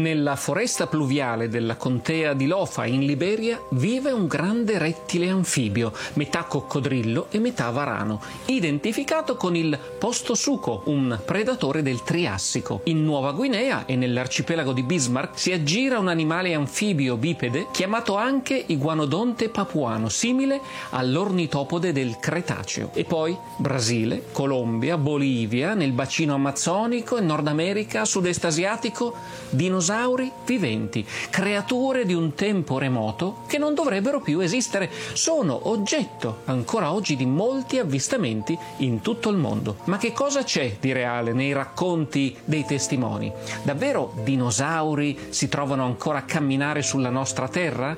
Nella 0.00 0.36
foresta 0.36 0.86
pluviale 0.86 1.50
della 1.50 1.76
contea 1.76 2.32
di 2.32 2.46
Lofa 2.46 2.86
in 2.86 3.00
Liberia 3.00 3.60
vive 3.72 4.10
un 4.10 4.26
grande 4.26 4.78
rettile 4.78 5.28
anfibio, 5.28 5.92
metà 6.14 6.44
coccodrillo 6.44 7.26
e 7.28 7.38
metà 7.38 7.68
varano, 7.68 8.22
identificato 8.46 9.36
con 9.36 9.54
il 9.54 9.78
postosuco, 9.98 10.84
un 10.86 11.20
predatore 11.22 11.82
del 11.82 12.02
Triassico. 12.04 12.80
In 12.84 13.04
Nuova 13.04 13.32
Guinea 13.32 13.84
e 13.84 13.94
nell'arcipelago 13.94 14.72
di 14.72 14.82
Bismarck 14.82 15.38
si 15.38 15.52
aggira 15.52 15.98
un 15.98 16.08
animale 16.08 16.54
anfibio 16.54 17.18
bipede 17.18 17.66
chiamato 17.70 18.16
anche 18.16 18.64
iguanodonte 18.68 19.50
papuano, 19.50 20.08
simile 20.08 20.58
all'ornitopode 20.92 21.92
del 21.92 22.16
Cretaceo. 22.18 22.92
E 22.94 23.04
poi 23.04 23.36
Brasile, 23.58 24.28
Colombia, 24.32 24.96
Bolivia, 24.96 25.74
nel 25.74 25.92
bacino 25.92 26.32
amazzonico, 26.32 27.20
Nord 27.20 27.46
America, 27.46 28.06
sud-est 28.06 28.46
asiatico, 28.46 29.14
dinosauri 29.50 29.80
dinosauri 29.82 30.30
viventi, 30.46 31.04
creature 31.28 32.04
di 32.04 32.14
un 32.14 32.34
tempo 32.34 32.78
remoto 32.78 33.42
che 33.48 33.58
non 33.58 33.74
dovrebbero 33.74 34.20
più 34.20 34.38
esistere, 34.38 34.88
sono 35.14 35.68
oggetto 35.68 36.42
ancora 36.44 36.92
oggi 36.92 37.16
di 37.16 37.26
molti 37.26 37.80
avvistamenti 37.80 38.56
in 38.78 39.00
tutto 39.00 39.28
il 39.28 39.36
mondo. 39.36 39.78
Ma 39.86 39.98
che 39.98 40.12
cosa 40.12 40.44
c'è 40.44 40.76
di 40.78 40.92
reale 40.92 41.32
nei 41.32 41.52
racconti 41.52 42.36
dei 42.44 42.64
testimoni? 42.64 43.32
Davvero 43.64 44.14
dinosauri 44.22 45.18
si 45.30 45.48
trovano 45.48 45.84
ancora 45.84 46.18
a 46.18 46.22
camminare 46.22 46.82
sulla 46.82 47.10
nostra 47.10 47.48
terra? 47.48 47.96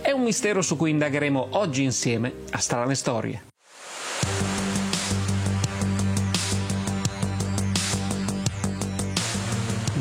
È 0.00 0.12
un 0.12 0.22
mistero 0.22 0.62
su 0.62 0.76
cui 0.76 0.90
indagheremo 0.90 1.48
oggi 1.50 1.82
insieme 1.82 2.32
a 2.50 2.58
Strane 2.58 2.94
Storie. 2.94 3.53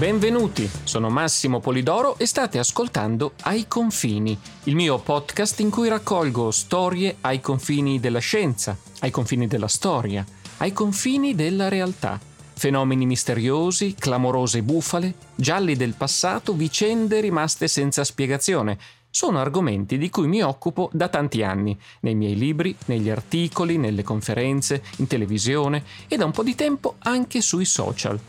Benvenuti, 0.04 0.70
sono 0.84 1.10
Massimo 1.10 1.62
Polidoro 1.62 2.18
e 2.18 2.26
state 2.26 2.60
ascoltando 2.60 3.36
Ai 3.44 3.70
confini, 3.70 4.38
il 4.66 4.76
mio 4.76 5.00
podcast 5.00 5.62
in 5.62 5.70
cui 5.70 5.88
raccolgo 5.88 6.52
storie 6.52 7.16
ai 7.22 7.40
confini 7.40 8.02
della 8.02 8.20
scienza, 8.20 8.78
ai 9.00 9.12
confini 9.12 9.48
della 9.48 9.70
storia, 9.70 10.26
ai 10.58 10.73
confini 10.73 11.36
della 11.36 11.70
realtà. 11.70 12.20
Fenomeni 12.54 13.06
misteriosi, 13.06 13.95
clamorose 13.98 14.62
bufale, 14.62 15.14
gialli 15.36 15.78
del 15.78 15.94
passato, 15.94 16.52
vicende 16.52 17.22
rimaste 17.22 17.70
senza 17.70 18.04
spiegazione. 18.04 18.78
Sono 19.10 19.40
argomenti 19.40 19.98
di 19.98 20.10
cui 20.10 20.28
mi 20.28 20.42
occupo 20.42 20.90
da 20.92 21.08
tanti 21.08 21.44
anni, 21.44 21.80
nei 22.02 22.16
miei 22.16 22.36
libri, 22.36 22.76
negli 22.88 23.10
articoli, 23.10 23.78
nelle 23.78 24.04
conferenze, 24.04 24.84
in 24.98 25.08
televisione 25.08 25.82
e 26.10 26.17
da 26.17 26.26
un 26.26 26.32
po' 26.32 26.44
di 26.44 26.56
tempo 26.56 26.95
anche 27.00 27.40
sui 27.40 27.64
social. 27.64 28.20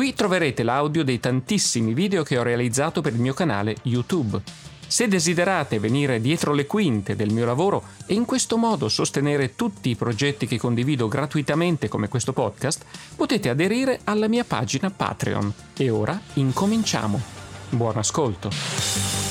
Qui 0.00 0.14
troverete 0.14 0.62
l'audio 0.62 1.04
dei 1.04 1.20
tantissimi 1.20 1.92
video 1.92 2.22
che 2.22 2.38
ho 2.38 2.42
realizzato 2.42 3.02
per 3.02 3.12
il 3.12 3.20
mio 3.20 3.34
canale 3.34 3.76
YouTube. 3.82 4.40
Se 4.86 5.06
desiderate 5.08 5.78
venire 5.78 6.22
dietro 6.22 6.54
le 6.54 6.64
quinte 6.64 7.14
del 7.14 7.30
mio 7.30 7.44
lavoro 7.44 7.82
e 8.06 8.14
in 8.14 8.24
questo 8.24 8.56
modo 8.56 8.88
sostenere 8.88 9.56
tutti 9.56 9.90
i 9.90 9.96
progetti 9.96 10.46
che 10.46 10.56
condivido 10.56 11.06
gratuitamente 11.06 11.88
come 11.88 12.08
questo 12.08 12.32
podcast, 12.32 12.82
potete 13.14 13.50
aderire 13.50 14.00
alla 14.04 14.26
mia 14.26 14.44
pagina 14.44 14.88
Patreon. 14.88 15.52
E 15.76 15.90
ora 15.90 16.18
incominciamo. 16.32 17.20
Buon 17.68 17.98
ascolto. 17.98 19.29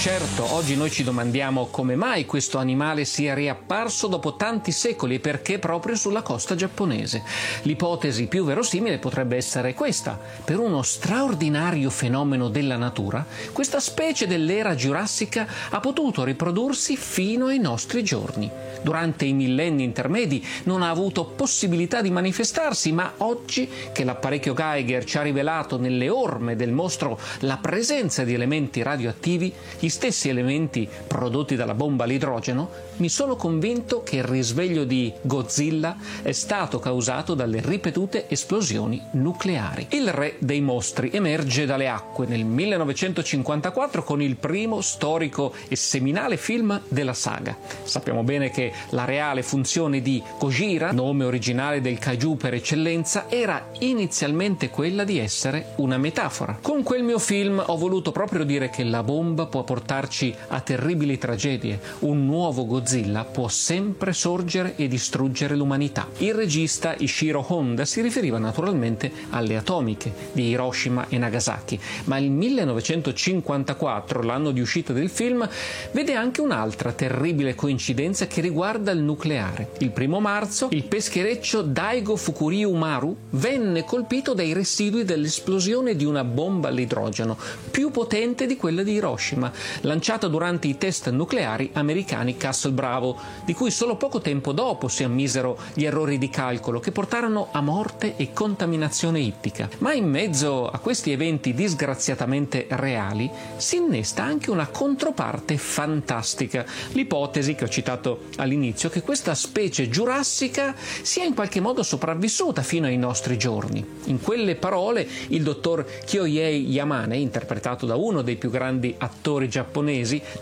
Certo, 0.00 0.54
oggi 0.54 0.76
noi 0.76 0.90
ci 0.90 1.04
domandiamo 1.04 1.66
come 1.66 1.94
mai 1.94 2.24
questo 2.24 2.56
animale 2.56 3.04
sia 3.04 3.34
riapparso 3.34 4.06
dopo 4.06 4.34
tanti 4.34 4.72
secoli 4.72 5.16
e 5.16 5.20
perché 5.20 5.58
proprio 5.58 5.94
sulla 5.94 6.22
costa 6.22 6.54
giapponese. 6.54 7.22
L'ipotesi 7.64 8.26
più 8.26 8.46
verosimile 8.46 8.96
potrebbe 8.96 9.36
essere 9.36 9.74
questa. 9.74 10.18
Per 10.42 10.58
uno 10.58 10.80
straordinario 10.80 11.90
fenomeno 11.90 12.48
della 12.48 12.78
natura, 12.78 13.26
questa 13.52 13.78
specie 13.78 14.26
dell'era 14.26 14.74
giurassica 14.74 15.46
ha 15.68 15.80
potuto 15.80 16.24
riprodursi 16.24 16.96
fino 16.96 17.48
ai 17.48 17.58
nostri 17.58 18.02
giorni. 18.02 18.50
Durante 18.80 19.26
i 19.26 19.34
millenni 19.34 19.84
intermedi 19.84 20.42
non 20.62 20.80
ha 20.80 20.88
avuto 20.88 21.26
possibilità 21.26 22.00
di 22.00 22.10
manifestarsi, 22.10 22.90
ma 22.92 23.12
oggi 23.18 23.68
che 23.92 24.04
l'apparecchio 24.04 24.54
Geiger 24.54 25.04
ci 25.04 25.18
ha 25.18 25.22
rivelato 25.22 25.78
nelle 25.78 26.08
orme 26.08 26.56
del 26.56 26.72
mostro 26.72 27.20
la 27.40 27.58
presenza 27.58 28.24
di 28.24 28.32
elementi 28.32 28.82
radioattivi, 28.82 29.52
gli 29.78 29.88
stessi 29.90 30.28
elementi 30.28 30.88
prodotti 31.06 31.56
dalla 31.56 31.74
bomba 31.74 32.04
all'idrogeno, 32.04 32.70
mi 32.96 33.08
sono 33.08 33.36
convinto 33.36 34.02
che 34.02 34.16
il 34.16 34.24
risveglio 34.24 34.84
di 34.84 35.12
Godzilla 35.22 35.96
è 36.22 36.32
stato 36.32 36.78
causato 36.78 37.34
dalle 37.34 37.60
ripetute 37.64 38.28
esplosioni 38.28 39.02
nucleari. 39.12 39.86
Il 39.90 40.12
re 40.12 40.36
dei 40.38 40.60
mostri 40.60 41.10
emerge 41.12 41.66
dalle 41.66 41.88
acque 41.88 42.26
nel 42.26 42.44
1954 42.44 44.04
con 44.04 44.22
il 44.22 44.36
primo 44.36 44.80
storico 44.80 45.52
e 45.68 45.76
seminale 45.76 46.36
film 46.36 46.80
della 46.88 47.14
saga. 47.14 47.56
Sappiamo 47.82 48.22
bene 48.22 48.50
che 48.50 48.72
la 48.90 49.04
reale 49.04 49.42
funzione 49.42 50.00
di 50.02 50.22
Gojira, 50.38 50.92
nome 50.92 51.24
originale 51.24 51.80
del 51.80 51.98
kaiju 51.98 52.36
per 52.36 52.54
eccellenza, 52.54 53.28
era 53.28 53.68
inizialmente 53.78 54.70
quella 54.70 55.04
di 55.04 55.18
essere 55.18 55.72
una 55.76 55.98
metafora. 55.98 56.58
Con 56.60 56.82
quel 56.82 57.02
mio 57.02 57.18
film 57.18 57.62
ho 57.64 57.76
voluto 57.76 58.12
proprio 58.12 58.44
dire 58.44 58.70
che 58.70 58.84
la 58.84 59.02
bomba 59.02 59.46
può 59.46 59.64
portarci 59.80 60.34
a 60.48 60.60
terribili 60.60 61.16
tragedie. 61.16 61.80
Un 62.00 62.26
nuovo 62.26 62.66
Godzilla 62.66 63.24
può 63.24 63.48
sempre 63.48 64.12
sorgere 64.12 64.74
e 64.76 64.88
distruggere 64.88 65.56
l'umanità. 65.56 66.06
Il 66.18 66.34
regista 66.34 66.94
Ishiro 66.98 67.44
Honda 67.48 67.86
si 67.86 68.02
riferiva 68.02 68.38
naturalmente 68.38 69.10
alle 69.30 69.56
atomiche 69.56 70.12
di 70.32 70.48
Hiroshima 70.48 71.06
e 71.08 71.16
Nagasaki, 71.16 71.80
ma 72.04 72.18
il 72.18 72.30
1954, 72.30 74.22
l'anno 74.22 74.50
di 74.50 74.60
uscita 74.60 74.92
del 74.92 75.08
film, 75.08 75.48
vede 75.92 76.14
anche 76.14 76.42
un'altra 76.42 76.92
terribile 76.92 77.54
coincidenza 77.54 78.26
che 78.26 78.42
riguarda 78.42 78.90
il 78.90 79.00
nucleare. 79.00 79.70
Il 79.78 79.90
primo 79.90 80.20
marzo 80.20 80.68
il 80.70 80.84
peschereccio 80.84 81.62
Daigo 81.62 82.16
Fukuryu 82.16 82.70
Maru 82.74 83.16
venne 83.30 83.84
colpito 83.84 84.34
dai 84.34 84.52
residui 84.52 85.04
dell'esplosione 85.04 85.96
di 85.96 86.04
una 86.04 86.24
bomba 86.24 86.68
all'idrogeno, 86.68 87.38
più 87.70 87.90
potente 87.90 88.46
di 88.46 88.56
quella 88.56 88.82
di 88.82 88.92
Hiroshima, 88.92 89.50
lanciata 89.82 90.28
durante 90.28 90.66
i 90.66 90.78
test 90.78 91.10
nucleari 91.10 91.70
americani 91.74 92.36
Castle 92.36 92.72
Bravo, 92.72 93.18
di 93.44 93.52
cui 93.52 93.70
solo 93.70 93.96
poco 93.96 94.20
tempo 94.20 94.52
dopo 94.52 94.88
si 94.88 95.04
ammisero 95.04 95.58
gli 95.74 95.84
errori 95.84 96.18
di 96.18 96.28
calcolo 96.28 96.80
che 96.80 96.92
portarono 96.92 97.48
a 97.52 97.60
morte 97.60 98.16
e 98.16 98.32
contaminazione 98.32 99.20
ittica. 99.20 99.68
Ma 99.78 99.92
in 99.92 100.08
mezzo 100.08 100.68
a 100.68 100.78
questi 100.78 101.12
eventi 101.12 101.54
disgraziatamente 101.54 102.66
reali 102.70 103.30
si 103.56 103.76
innesta 103.76 104.22
anche 104.22 104.50
una 104.50 104.66
controparte 104.68 105.56
fantastica, 105.56 106.64
l'ipotesi 106.92 107.54
che 107.54 107.64
ho 107.64 107.68
citato 107.68 108.24
all'inizio 108.36 108.88
che 108.88 109.02
questa 109.02 109.34
specie 109.34 109.88
giurassica 109.88 110.74
sia 111.02 111.24
in 111.24 111.34
qualche 111.34 111.60
modo 111.60 111.82
sopravvissuta 111.82 112.62
fino 112.62 112.86
ai 112.86 112.96
nostri 112.96 113.38
giorni. 113.38 113.84
In 114.04 114.20
quelle 114.20 114.56
parole 114.56 115.06
il 115.28 115.42
dottor 115.42 115.84
Kyohei 116.04 116.70
Yamane, 116.70 117.16
interpretato 117.16 117.86
da 117.86 117.96
uno 117.96 118.22
dei 118.22 118.36
più 118.36 118.50
grandi 118.50 118.94
attori 118.96 119.48
giapponesi, 119.48 119.59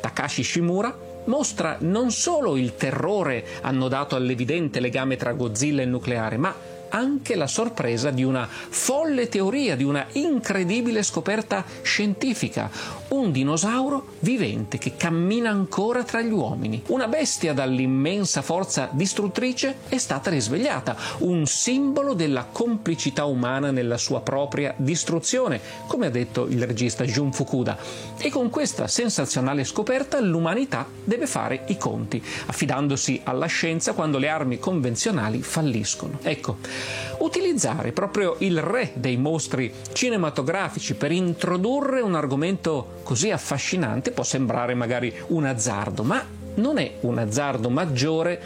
Takashi 0.01 0.43
Shimura, 0.43 0.97
mostra 1.25 1.77
non 1.81 2.11
solo 2.11 2.57
il 2.57 2.75
terrore 2.77 3.45
annodato 3.61 4.17
all'evidente 4.17 4.81
legame 4.81 5.17
tra 5.17 5.33
Godzilla 5.33 5.83
e 5.83 5.85
il 5.85 5.91
nucleare, 5.91 6.37
ma 6.37 6.55
anche 6.91 7.35
la 7.35 7.47
sorpresa 7.47 8.11
di 8.11 8.25
una 8.25 8.49
folle 8.49 9.29
teoria, 9.29 9.77
di 9.77 9.85
una 9.85 10.07
incredibile 10.13 11.03
scoperta 11.03 11.65
scientifica, 11.83 12.71
un 13.09 13.33
dinosauro 13.33 14.07
vivente 14.21 14.79
che 14.79 14.97
cammina 14.97 15.51
ancora 15.51 16.03
tra 16.03 16.21
gli 16.21 16.33
uomini. 16.33 16.83
Una 16.89 17.09
bestia 17.09 17.55
dall'immensa 17.55 18.43
forza 18.43 18.89
distruttrice 18.93 19.77
è 19.89 19.99
stata 19.99 20.31
risvegliata, 20.31 20.97
un 21.19 21.47
simbolo 21.47 22.15
della 22.15 22.47
complicità 22.51 23.25
umana 23.25 23.71
nella 23.71 23.97
sua 23.97 24.21
propria 24.21 24.75
distruzione, 24.77 25.61
come 25.87 26.07
ha 26.07 26.11
detto 26.11 26.47
il 26.49 26.67
regista 26.67 27.05
Jun 27.05 27.33
Fukuda. 27.33 27.79
E 28.19 28.31
con 28.31 28.51
questa 28.51 28.89
sensazionale 28.89 29.65
scoperta 29.65 30.21
l'umanità 30.21 30.87
deve 31.05 31.27
fare 31.27 31.65
i 31.69 31.79
conti, 31.79 32.23
affidandosi 32.47 33.21
alla 33.25 33.47
scienza 33.47 33.93
quando 33.93 34.19
le 34.19 34.29
armi 34.29 34.59
convenzionali 34.59 35.43
falliscono. 35.43 36.19
Ecco, 36.23 36.59
utilizzare 37.19 37.93
proprio 37.93 38.37
il 38.39 38.61
re 38.61 38.93
dei 38.95 39.17
mostri 39.17 39.73
cinematografici 39.93 40.95
per 40.95 41.13
introdurre 41.13 42.01
un 42.01 42.15
argomento 42.15 42.97
così 43.09 43.31
affascinante 43.31 44.11
può 44.11 44.23
sembrare 44.23 44.75
magari 44.75 45.11
un 45.29 45.47
azzardo, 45.47 46.03
ma 46.03 46.23
non 46.57 46.77
è 46.77 46.97
un 47.01 47.17
azzardo 47.17 47.71
maggiore 47.71 48.39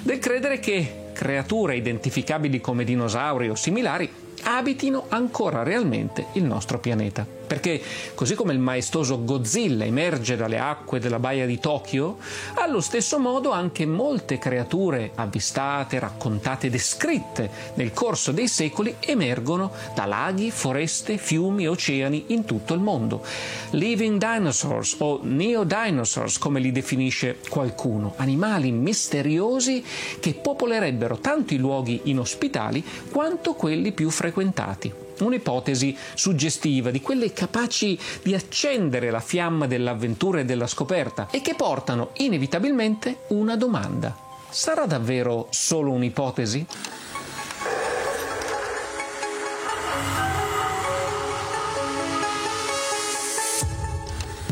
del 0.00 0.18
credere 0.18 0.58
che 0.58 1.10
creature 1.12 1.76
identificabili 1.76 2.58
come 2.58 2.84
dinosauri 2.84 3.50
o 3.50 3.54
similari 3.54 4.10
abitino 4.44 5.04
ancora 5.10 5.62
realmente 5.62 6.28
il 6.32 6.44
nostro 6.44 6.78
pianeta. 6.78 7.45
Perché 7.46 7.80
così 8.14 8.34
come 8.34 8.52
il 8.52 8.58
maestoso 8.58 9.24
Godzilla 9.24 9.84
emerge 9.84 10.36
dalle 10.36 10.58
acque 10.58 10.98
della 10.98 11.18
baia 11.18 11.46
di 11.46 11.58
Tokyo, 11.58 12.18
allo 12.54 12.80
stesso 12.80 13.18
modo 13.18 13.50
anche 13.50 13.86
molte 13.86 14.38
creature 14.38 15.12
avvistate, 15.14 15.98
raccontate, 15.98 16.70
descritte 16.70 17.50
nel 17.74 17.92
corso 17.92 18.32
dei 18.32 18.48
secoli 18.48 18.96
emergono 19.00 19.72
da 19.94 20.06
laghi, 20.06 20.50
foreste, 20.50 21.16
fiumi, 21.16 21.68
oceani 21.68 22.24
in 22.28 22.44
tutto 22.44 22.74
il 22.74 22.80
mondo. 22.80 23.24
Living 23.70 24.18
dinosaurs 24.18 24.96
o 24.98 25.20
neo-dinosaurs, 25.22 26.38
come 26.38 26.60
li 26.60 26.72
definisce 26.72 27.38
qualcuno, 27.48 28.14
animali 28.16 28.70
misteriosi 28.70 29.84
che 30.20 30.34
popolerebbero 30.34 31.18
tanto 31.18 31.54
i 31.54 31.58
luoghi 31.58 32.00
inospitali 32.04 32.84
quanto 33.10 33.54
quelli 33.54 33.92
più 33.92 34.10
frequentati 34.10 35.05
un'ipotesi 35.24 35.96
suggestiva 36.14 36.90
di 36.90 37.00
quelle 37.00 37.32
capaci 37.32 37.98
di 38.22 38.34
accendere 38.34 39.10
la 39.10 39.20
fiamma 39.20 39.66
dell'avventura 39.66 40.40
e 40.40 40.44
della 40.44 40.66
scoperta 40.66 41.28
e 41.30 41.40
che 41.40 41.54
portano 41.54 42.10
inevitabilmente 42.14 43.20
una 43.28 43.56
domanda. 43.56 44.16
Sarà 44.48 44.86
davvero 44.86 45.48
solo 45.50 45.90
un'ipotesi? 45.90 46.66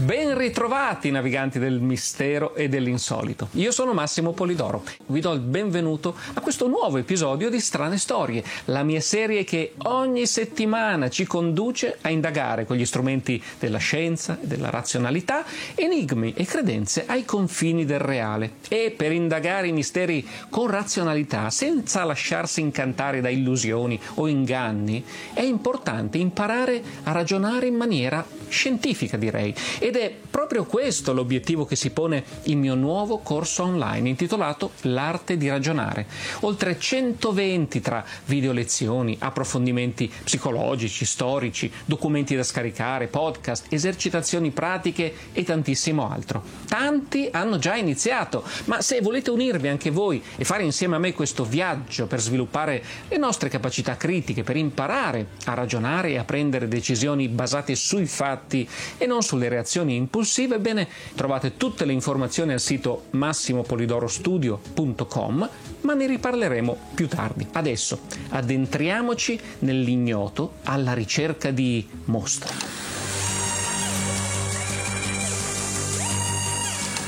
Ben 0.05 0.37
ritrovati 0.37 1.11
naviganti 1.11 1.59
del 1.59 1.81
mistero 1.81 2.55
e 2.55 2.69
dell'insolito. 2.69 3.49
Io 3.53 3.71
sono 3.71 3.95
Massimo 3.95 4.33
Polidoro. 4.33 4.85
Vi 5.06 5.19
do 5.19 5.33
il 5.33 5.41
benvenuto 5.41 6.15
a 6.35 6.43
questo 6.43 6.69
nuovo 6.69 6.99
episodio 6.99 7.49
di 7.49 7.59
Strane 7.59 7.97
Storie, 7.97 8.45
la 8.67 8.83
mia 8.83 9.01
serie 9.01 9.45
che 9.45 9.73
ogni 9.85 10.27
settimana 10.27 11.09
ci 11.09 11.25
conduce 11.25 11.97
a 12.03 12.11
indagare 12.11 12.67
con 12.67 12.77
gli 12.77 12.85
strumenti 12.85 13.43
della 13.59 13.79
scienza 13.79 14.37
e 14.43 14.47
della 14.47 14.69
razionalità 14.69 15.43
enigmi 15.75 16.35
e 16.37 16.45
credenze 16.45 17.05
ai 17.06 17.25
confini 17.25 17.87
del 17.87 18.01
reale. 18.01 18.56
E 18.69 18.93
per 18.95 19.11
indagare 19.11 19.69
i 19.69 19.73
misteri 19.73 20.29
con 20.51 20.67
razionalità, 20.67 21.49
senza 21.49 22.05
lasciarsi 22.05 22.61
incantare 22.61 23.23
da 23.23 23.31
illusioni 23.31 23.99
o 24.17 24.29
inganni, 24.29 25.03
è 25.33 25.41
importante 25.41 26.19
imparare 26.19 26.83
a 27.05 27.12
ragionare 27.12 27.69
in 27.69 27.75
maniera 27.75 28.43
scientifica, 28.49 29.17
direi, 29.17 29.55
ed 29.79 29.94
ed 29.94 30.00
è 30.00 30.12
proprio 30.29 30.64
questo 30.64 31.12
l'obiettivo 31.12 31.64
che 31.64 31.76
si 31.76 31.91
pone 31.91 32.25
il 32.44 32.56
mio 32.56 32.75
nuovo 32.75 33.19
corso 33.19 33.62
online 33.62 34.08
intitolato 34.08 34.73
L'arte 34.82 35.37
di 35.37 35.49
ragionare. 35.49 36.06
Oltre 36.41 36.79
120 36.79 37.81
tra 37.81 38.05
video 38.25 38.50
lezioni, 38.50 39.17
approfondimenti 39.20 40.11
psicologici, 40.25 41.05
storici, 41.05 41.70
documenti 41.85 42.35
da 42.35 42.43
scaricare, 42.43 43.06
podcast, 43.06 43.67
esercitazioni 43.69 44.50
pratiche 44.50 45.14
e 45.32 45.44
tantissimo 45.44 46.11
altro. 46.11 46.43
Tanti 46.67 47.29
hanno 47.31 47.58
già 47.58 47.76
iniziato, 47.76 48.43
ma 48.64 48.81
se 48.81 49.00
volete 49.00 49.31
unirvi 49.31 49.69
anche 49.69 49.91
voi 49.91 50.20
e 50.37 50.44
fare 50.44 50.64
insieme 50.64 50.96
a 50.96 50.99
me 50.99 51.12
questo 51.12 51.44
viaggio 51.44 52.06
per 52.06 52.20
sviluppare 52.20 52.82
le 53.08 53.17
nostre 53.17 53.49
capacità 53.49 53.96
critiche, 53.96 54.43
per 54.43 54.56
imparare 54.56 55.29
a 55.44 55.55
ragionare 55.55 56.11
e 56.11 56.19
a 56.19 56.25
prendere 56.25 56.67
decisioni 56.67 57.29
basate 57.29 57.76
sui 57.76 58.06
fatti 58.06 58.69
e 58.99 59.06
non 59.06 59.23
sulle 59.23 59.49
reazioni 59.49 59.84
azioni 59.85 59.97
impulsive, 59.97 60.57
ebbene 60.57 60.89
trovate 61.15 61.57
tutte 61.57 61.85
le 61.85 61.93
informazioni 61.93 62.53
al 62.53 62.59
sito 62.61 63.05
massimopolidorostudio.com, 63.11 65.51
ma 65.83 65.95
ne 65.95 66.07
riparleremo 66.07 66.77
più 66.95 67.07
tardi. 67.09 67.47
Adesso 67.53 68.01
addentriamoci 68.31 69.39
nell'ignoto 69.61 70.55
alla 70.65 70.95
ricerca 70.95 71.51
di 71.51 71.87
mostri. 72.07 72.53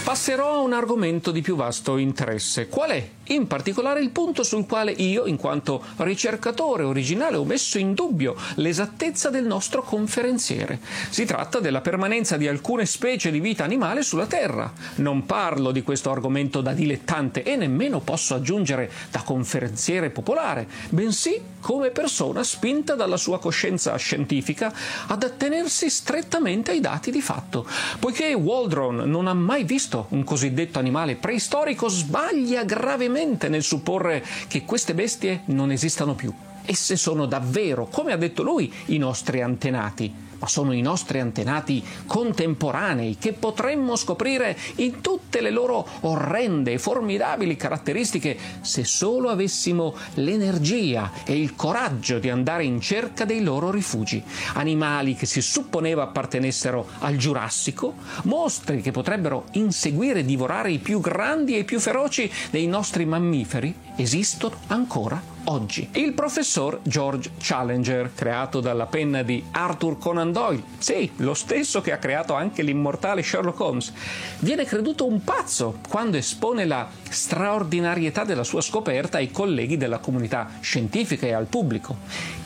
Passerò 0.05 0.55
a 0.55 0.59
un 0.59 0.73
argomento 0.73 1.33
di 1.33 1.41
più 1.41 1.57
vasto 1.57 1.97
interesse. 1.97 2.69
Qual 2.69 2.91
è? 2.91 3.09
In 3.31 3.49
particolare 3.49 4.01
il 4.01 4.11
punto 4.11 4.45
sul 4.45 4.67
quale 4.67 4.93
io, 4.93 5.27
in 5.27 5.37
quanto 5.37 5.83
ricercatore 5.97 6.85
originale, 6.85 7.37
ho 7.37 7.45
messo 7.45 7.77
in 7.77 7.93
dubbio 7.93 8.37
l'esattezza 8.55 9.31
del 9.31 9.45
nostro 9.45 9.83
conferenziere. 9.83 10.79
Si 11.11 11.25
tratta 11.25 11.59
della 11.59 11.81
permanenza 11.81 12.37
di 12.37 12.47
alcune 12.47 12.87
specie 12.87 13.33
di 13.33 13.41
vita 13.41 13.65
animale 13.65 14.03
sulla 14.03 14.27
Terra. 14.27 14.73
Non 14.97 15.27
parlo 15.27 15.73
di 15.73 15.83
questo 15.83 16.13
argomento 16.13 16.61
da 16.61 16.73
dilettante 16.73 17.43
e 17.43 17.57
nemmeno 17.57 17.99
posso 17.99 18.35
aggiungere 18.35 18.93
da 19.11 19.23
conferenziere 19.23 20.11
popolare, 20.11 20.69
bensì 20.91 21.41
come 21.59 21.91
persona 21.91 22.45
spinta 22.45 22.95
dalla 22.95 23.17
sua 23.17 23.41
coscienza 23.41 23.97
scientifica 23.97 24.73
ad 25.09 25.25
attenersi 25.25 25.91
strettamente 25.91 26.71
ai 26.71 26.81
dati 26.81 27.11
di 27.11 27.21
fatto. 27.21 27.67
Poiché 27.99 28.35
Waldron 28.35 28.99
non 28.99 29.27
ha 29.27 29.35
mai 29.35 29.65
visto 29.65 30.07
un 30.11 30.23
cosiddetto 30.23 30.79
animale 30.79 31.17
preistorico 31.17 31.89
sbaglia 31.89 32.63
gravemente 32.63 33.15
nel 33.49 33.63
supporre 33.63 34.25
che 34.49 34.65
queste 34.65 34.95
bestie 34.95 35.43
non 35.47 35.71
esistano 35.71 36.15
più. 36.15 36.33
Esse 36.65 36.97
sono 36.97 37.27
davvero, 37.27 37.87
come 37.87 38.13
ha 38.13 38.17
detto 38.17 38.43
lui, 38.43 38.73
i 38.87 38.99
nostri 38.99 39.41
antenati 39.41 40.26
ma 40.39 40.47
sono 40.47 40.73
i 40.73 40.81
nostri 40.81 41.21
antenati 41.21 41.83
contemporanei 42.07 43.17
che 43.19 43.33
potremmo 43.33 43.97
scoprire 43.97 44.57
in 44.77 45.01
tutte 45.01 45.41
le 45.41 45.51
loro 45.51 45.87
orrende 46.01 46.73
e 46.73 46.79
formidabili 46.79 47.57
caratteristiche 47.57 48.37
se 48.61 48.85
solo 48.85 49.29
avessimo 49.29 49.95
l'energia 50.15 51.13
e 51.25 51.41
il 51.41 51.55
coraggio 51.55 52.19
di 52.19 52.31
andare 52.31 52.65
in 52.65 52.81
cerca 52.81 53.25
dei 53.25 53.43
loro 53.43 53.71
rifugi. 53.71 54.23
Animali 54.55 55.15
che 55.15 55.27
si 55.27 55.41
supponeva 55.41 56.03
appartenessero 56.03 56.89
al 57.01 57.17
Giurassico, 57.17 57.95
mostri 58.25 58.81
che 58.81 58.91
potrebbero 58.91 59.47
inseguire 59.53 60.21
e 60.21 60.25
divorare 60.25 60.71
i 60.71 60.79
più 60.79 61.01
grandi 61.01 61.55
e 61.55 61.61
i 61.61 61.65
più 61.65 61.81
feroci 61.81 62.31
dei 62.51 62.67
nostri 62.67 63.05
mammiferi, 63.05 63.75
esistono 63.97 64.57
ancora 64.69 65.36
oggi. 65.47 65.89
Il 65.93 66.13
professor 66.13 66.81
George 66.83 67.31
Challenger, 67.39 68.13
creato 68.15 68.61
dalla 68.61 68.87
penna 68.87 69.23
di 69.23 69.45
Arthur 69.51 69.99
Conan 69.99 70.33
Doyle, 70.33 70.63
sì, 70.79 71.11
lo 71.17 71.35
stesso 71.35 71.81
che 71.81 71.93
ha 71.93 71.99
creato 71.99 72.35
anche 72.35 72.63
l'immortale 72.63 73.23
Sherlock 73.23 73.61
Holmes, 73.61 73.93
viene 74.41 74.65
creduto 74.65 75.07
un 75.07 75.23
pazzo 75.23 75.79
quando 75.89 76.17
espone 76.17 76.65
la 76.65 76.89
straordinarietà 77.09 78.25
della 78.25 78.45
sua 78.45 78.61
scoperta 78.61 79.19
ai 79.19 79.31
colleghi 79.31 79.77
della 79.77 79.99
comunità 79.99 80.51
scientifica 80.61 81.27
e 81.27 81.33
al 81.33 81.47
pubblico. 81.47 81.97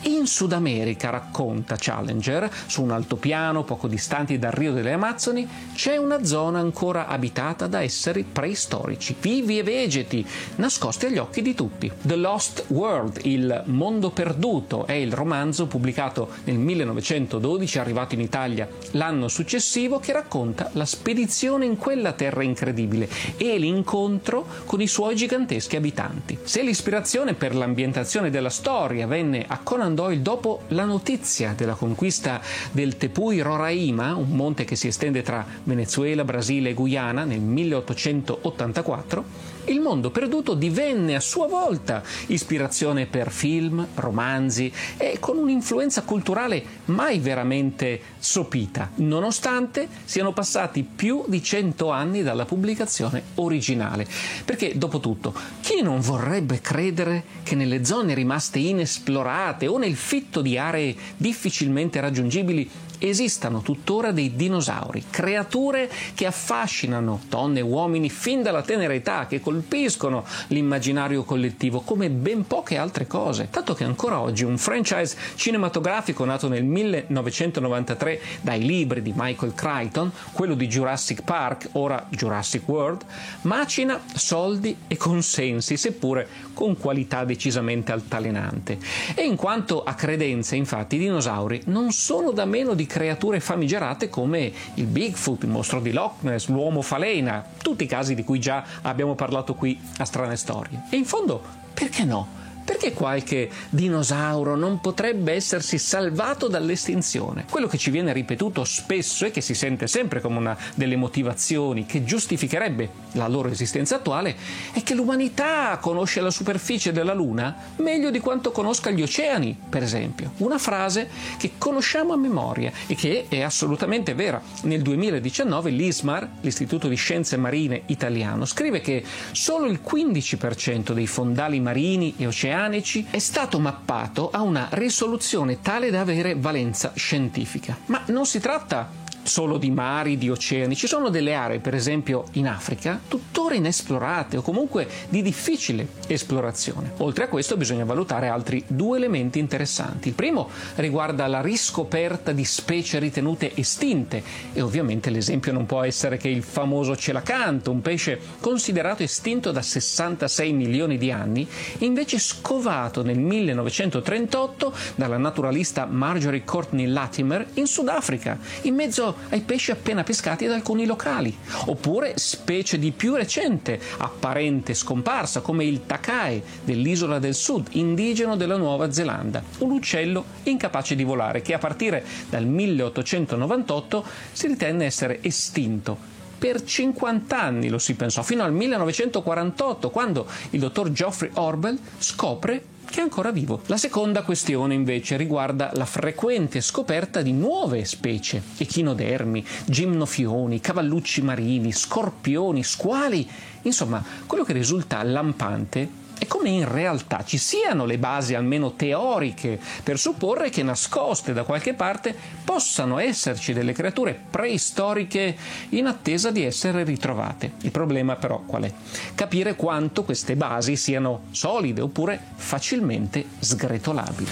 In 0.03 0.25
Sud 0.27 0.53
America, 0.53 1.09
racconta 1.09 1.75
Challenger, 1.77 2.49
su 2.65 2.81
un 2.81 2.91
altopiano 2.91 3.63
poco 3.63 3.87
distanti 3.87 4.39
dal 4.39 4.51
Rio 4.51 4.73
delle 4.73 4.93
Amazzoni, 4.93 5.47
c'è 5.73 5.97
una 5.97 6.23
zona 6.23 6.59
ancora 6.59 7.07
abitata 7.07 7.67
da 7.67 7.81
esseri 7.81 8.23
preistorici, 8.23 9.15
vivi 9.19 9.59
e 9.59 9.63
vegeti, 9.63 10.25
nascosti 10.55 11.07
agli 11.07 11.17
occhi 11.17 11.41
di 11.41 11.53
tutti. 11.53 11.91
The 12.01 12.15
Lost 12.15 12.65
World 12.67 12.89
World, 12.91 13.21
il 13.23 13.63
mondo 13.67 14.09
perduto, 14.09 14.85
è 14.85 14.91
il 14.91 15.13
romanzo 15.13 15.65
pubblicato 15.65 16.27
nel 16.43 16.57
1912, 16.57 17.79
arrivato 17.79 18.15
in 18.15 18.21
Italia 18.21 18.67
l'anno 18.91 19.29
successivo, 19.29 19.99
che 19.99 20.11
racconta 20.11 20.69
la 20.73 20.83
spedizione 20.83 21.65
in 21.65 21.77
quella 21.77 22.11
terra 22.11 22.43
incredibile 22.43 23.07
e 23.37 23.57
l'incontro 23.57 24.45
con 24.65 24.81
i 24.81 24.87
suoi 24.87 25.15
giganteschi 25.15 25.77
abitanti. 25.77 26.37
Se 26.43 26.61
l'ispirazione 26.61 27.33
per 27.33 27.55
l'ambientazione 27.55 28.29
della 28.29 28.49
storia 28.49 29.07
venne 29.07 29.45
a 29.47 29.59
Conan 29.63 29.95
Doyle 29.95 30.21
dopo 30.21 30.63
la 30.69 30.83
notizia 30.83 31.53
della 31.55 31.75
conquista 31.75 32.41
del 32.71 32.97
Tepui 32.97 33.39
Roraima, 33.39 34.15
un 34.15 34.31
monte 34.31 34.65
che 34.65 34.75
si 34.75 34.87
estende 34.87 35.21
tra 35.21 35.45
Venezuela, 35.63 36.25
Brasile 36.25 36.71
e 36.71 36.73
Guyana 36.73 37.23
nel 37.23 37.39
1884, 37.39 39.23
il 39.65 39.79
mondo 39.79 40.11
perduto 40.11 40.53
divenne 40.53 41.15
a 41.15 41.19
sua 41.19 41.47
volta 41.47 42.03
ispirazione 42.27 43.05
per 43.05 43.31
film, 43.31 43.85
romanzi 43.95 44.71
e 44.97 45.17
con 45.19 45.37
un'influenza 45.37 46.03
culturale 46.03 46.63
mai 46.85 47.19
veramente 47.19 47.99
sopita, 48.19 48.91
nonostante 48.95 49.87
siano 50.05 50.33
passati 50.33 50.83
più 50.83 51.23
di 51.27 51.43
cento 51.43 51.89
anni 51.91 52.23
dalla 52.23 52.45
pubblicazione 52.45 53.23
originale. 53.35 54.07
Perché, 54.45 54.77
dopo 54.77 54.99
tutto, 54.99 55.33
chi 55.61 55.81
non 55.81 55.99
vorrebbe 55.99 56.61
credere 56.61 57.23
che 57.43 57.55
nelle 57.55 57.85
zone 57.85 58.13
rimaste 58.13 58.59
inesplorate 58.59 59.67
o 59.67 59.77
nel 59.77 59.95
fitto 59.95 60.41
di 60.41 60.57
aree 60.57 60.95
difficilmente 61.17 61.99
raggiungibili 61.99 62.69
esistano 63.01 63.61
tuttora 63.61 64.11
dei 64.11 64.35
dinosauri, 64.35 65.05
creature 65.09 65.89
che 66.13 66.25
affascinano 66.25 67.21
donne 67.27 67.59
e 67.59 67.63
uomini 67.63 68.09
fin 68.09 68.41
dalla 68.41 68.61
tenera 68.61 68.93
età, 68.93 69.27
che 69.27 69.39
colpiscono 69.39 70.23
l'immaginario 70.47 71.23
collettivo 71.23 71.81
come 71.81 72.09
ben 72.09 72.45
poche 72.45 72.77
altre 72.77 73.07
cose. 73.07 73.47
Tanto 73.49 73.73
che 73.73 73.83
ancora 73.83 74.19
oggi 74.19 74.43
un 74.43 74.57
franchise 74.57 75.15
cinematografico 75.35 76.25
nato 76.25 76.47
nel 76.47 76.63
1993 76.63 78.21
dai 78.41 78.63
libri 78.63 79.01
di 79.01 79.13
Michael 79.15 79.53
Crichton, 79.53 80.11
quello 80.31 80.53
di 80.53 80.67
Jurassic 80.67 81.23
Park, 81.23 81.69
ora 81.73 82.05
Jurassic 82.09 82.67
World, 82.67 83.03
macina 83.41 83.99
soldi 84.13 84.75
e 84.87 84.97
consensi, 84.97 85.77
seppure 85.77 86.27
con 86.53 86.77
qualità 86.77 87.23
decisamente 87.25 87.91
altalenante. 87.91 88.77
E 89.15 89.23
in 89.23 89.35
quanto 89.35 89.83
a 89.83 89.93
credenze, 89.93 90.55
infatti, 90.55 90.95
i 90.95 90.99
dinosauri 90.99 91.61
non 91.65 91.91
sono 91.91 92.31
da 92.31 92.45
meno 92.45 92.73
di 92.73 92.85
creature 92.91 93.39
famigerate 93.39 94.09
come 94.09 94.51
il 94.73 94.85
Bigfoot, 94.85 95.43
il 95.43 95.49
mostro 95.49 95.79
di 95.79 95.93
Loch 95.93 96.23
Ness, 96.23 96.47
l'uomo 96.47 96.81
falena, 96.81 97.41
tutti 97.61 97.85
i 97.85 97.87
casi 97.87 98.15
di 98.15 98.25
cui 98.25 98.37
già 98.37 98.65
abbiamo 98.81 99.15
parlato 99.15 99.53
qui 99.53 99.79
a 99.97 100.03
Strane 100.03 100.35
Storie. 100.35 100.83
E 100.89 100.97
in 100.97 101.05
fondo, 101.05 101.41
perché 101.73 102.03
no? 102.03 102.40
Perché 102.71 102.93
qualche 102.93 103.49
dinosauro 103.69 104.55
non 104.55 104.79
potrebbe 104.79 105.33
essersi 105.33 105.77
salvato 105.77 106.47
dall'estinzione? 106.47 107.43
Quello 107.49 107.67
che 107.67 107.77
ci 107.77 107.91
viene 107.91 108.13
ripetuto 108.13 108.63
spesso 108.63 109.25
e 109.25 109.31
che 109.31 109.41
si 109.41 109.53
sente 109.53 109.87
sempre 109.87 110.21
come 110.21 110.37
una 110.37 110.57
delle 110.73 110.95
motivazioni 110.95 111.85
che 111.85 112.05
giustificherebbe 112.05 113.09
la 113.15 113.27
loro 113.27 113.49
esistenza 113.49 113.95
attuale 113.97 114.37
è 114.71 114.83
che 114.83 114.93
l'umanità 114.93 115.77
conosce 115.81 116.21
la 116.21 116.31
superficie 116.31 116.93
della 116.93 117.13
Luna 117.13 117.53
meglio 117.75 118.09
di 118.09 118.19
quanto 118.19 118.51
conosca 118.51 118.89
gli 118.89 119.01
oceani, 119.01 119.53
per 119.67 119.83
esempio. 119.83 120.31
Una 120.37 120.57
frase 120.57 121.09
che 121.37 121.51
conosciamo 121.57 122.13
a 122.13 122.17
memoria 122.17 122.71
e 122.87 122.95
che 122.95 123.25
è 123.27 123.41
assolutamente 123.41 124.13
vera. 124.13 124.41
Nel 124.61 124.81
2019 124.81 125.71
l'ISMAR, 125.71 126.29
l'Istituto 126.39 126.87
di 126.87 126.95
Scienze 126.95 127.35
Marine 127.35 127.81
Italiano, 127.87 128.45
scrive 128.45 128.79
che 128.79 129.03
solo 129.33 129.65
il 129.65 129.81
15% 129.85 130.93
dei 130.93 131.07
fondali 131.07 131.59
marini 131.59 132.13
e 132.15 132.27
oceani 132.27 132.59
oceanici 132.61 133.07
è 133.09 133.17
stato 133.17 133.59
mappato 133.59 134.29
a 134.29 134.41
una 134.41 134.67
risoluzione 134.71 135.61
tale 135.61 135.89
da 135.89 136.01
avere 136.01 136.35
valenza 136.35 136.91
scientifica. 136.95 137.75
Ma 137.87 138.03
non 138.07 138.25
si 138.25 138.39
tratta 138.39 139.00
solo 139.23 139.57
di 139.57 139.71
mari, 139.71 140.17
di 140.17 140.29
oceani. 140.29 140.75
Ci 140.75 140.87
sono 140.87 141.09
delle 141.09 141.33
aree, 141.33 141.59
per 141.59 141.75
esempio 141.75 142.25
in 142.33 142.47
Africa, 142.47 142.99
tuttora 143.07 143.55
inesplorate 143.55 144.37
o 144.37 144.41
comunque 144.41 144.87
di 145.09 145.21
difficile 145.21 145.87
esplorazione. 146.07 146.93
Oltre 146.97 147.25
a 147.25 147.27
questo 147.27 147.57
bisogna 147.57 147.85
valutare 147.85 148.27
altri 148.27 148.63
due 148.67 148.97
elementi 148.97 149.39
interessanti. 149.39 150.09
Il 150.09 150.13
primo 150.13 150.49
riguarda 150.75 151.27
la 151.27 151.41
riscoperta 151.41 152.31
di 152.31 152.45
specie 152.45 152.99
ritenute 152.99 153.55
estinte 153.55 154.23
e 154.53 154.61
ovviamente 154.61 155.09
l'esempio 155.09 155.51
non 155.51 155.65
può 155.65 155.83
essere 155.83 156.17
che 156.17 156.29
il 156.29 156.43
famoso 156.43 156.95
celacanto, 156.95 157.71
un 157.71 157.81
pesce 157.81 158.19
considerato 158.39 159.03
estinto 159.03 159.51
da 159.51 159.61
66 159.61 160.53
milioni 160.53 160.97
di 160.97 161.11
anni, 161.11 161.47
invece 161.79 162.19
scovato 162.19 163.03
nel 163.03 163.19
1938 163.19 164.73
dalla 164.95 165.17
naturalista 165.17 165.85
Marjorie 165.85 166.43
Courtney 166.43 166.87
Latimer 166.87 167.47
in 167.53 167.67
Sudafrica, 167.67 168.37
in 168.63 168.75
mezzo 168.75 169.10
ai 169.29 169.41
pesci 169.41 169.71
appena 169.71 170.03
pescati 170.03 170.45
da 170.45 170.55
alcuni 170.55 170.85
locali, 170.85 171.35
oppure 171.65 172.13
specie 172.15 172.77
di 172.77 172.91
più 172.91 173.15
recente 173.15 173.79
apparente 173.97 174.73
scomparsa 174.73 175.41
come 175.41 175.65
il 175.65 175.85
takae 175.85 176.41
dell'isola 176.63 177.19
del 177.19 177.35
sud, 177.35 177.67
indigeno 177.71 178.35
della 178.35 178.57
Nuova 178.57 178.91
Zelanda, 178.91 179.43
un 179.59 179.71
uccello 179.71 180.25
incapace 180.43 180.95
di 180.95 181.03
volare 181.03 181.41
che 181.41 181.53
a 181.53 181.59
partire 181.59 182.03
dal 182.29 182.45
1898 182.45 184.05
si 184.31 184.47
ritenne 184.47 184.85
essere 184.85 185.19
estinto. 185.21 186.09
Per 186.37 186.63
50 186.63 187.39
anni 187.39 187.69
lo 187.69 187.77
si 187.77 187.93
pensò, 187.93 188.23
fino 188.23 188.43
al 188.43 188.51
1948, 188.51 189.91
quando 189.91 190.25
il 190.49 190.59
dottor 190.59 190.91
Geoffrey 190.91 191.29
Orbel 191.35 191.77
scopre 191.99 192.63
che 192.91 192.99
è 192.99 193.03
ancora 193.03 193.31
vivo. 193.31 193.61
La 193.67 193.77
seconda 193.77 194.21
questione 194.21 194.73
invece 194.73 195.15
riguarda 195.15 195.71
la 195.73 195.85
frequente 195.85 196.59
scoperta 196.59 197.21
di 197.21 197.31
nuove 197.31 197.85
specie, 197.85 198.43
echinodermi, 198.57 199.43
gimnofioni, 199.65 200.59
cavallucci 200.59 201.21
marini, 201.21 201.71
scorpioni, 201.71 202.63
squali, 202.63 203.27
insomma, 203.61 204.03
quello 204.27 204.43
che 204.43 204.51
risulta 204.53 205.01
lampante 205.03 206.00
come 206.31 206.47
in 206.47 206.71
realtà 206.71 207.25
ci 207.25 207.37
siano 207.37 207.83
le 207.83 207.97
basi 207.97 208.35
almeno 208.35 208.71
teoriche 208.71 209.59
per 209.83 209.99
supporre 209.99 210.49
che 210.49 210.63
nascoste 210.63 211.33
da 211.33 211.43
qualche 211.43 211.73
parte 211.73 212.15
possano 212.45 212.99
esserci 212.99 213.51
delle 213.51 213.73
creature 213.73 214.17
preistoriche 214.29 215.35
in 215.71 215.87
attesa 215.87 216.31
di 216.31 216.45
essere 216.45 216.85
ritrovate. 216.85 217.51
Il 217.63 217.71
problema 217.71 218.15
però 218.15 218.39
qual 218.45 218.63
è? 218.63 218.71
Capire 219.13 219.57
quanto 219.57 220.05
queste 220.05 220.37
basi 220.37 220.77
siano 220.77 221.23
solide 221.31 221.81
oppure 221.81 222.17
facilmente 222.35 223.25
sgretolabili. 223.37 224.31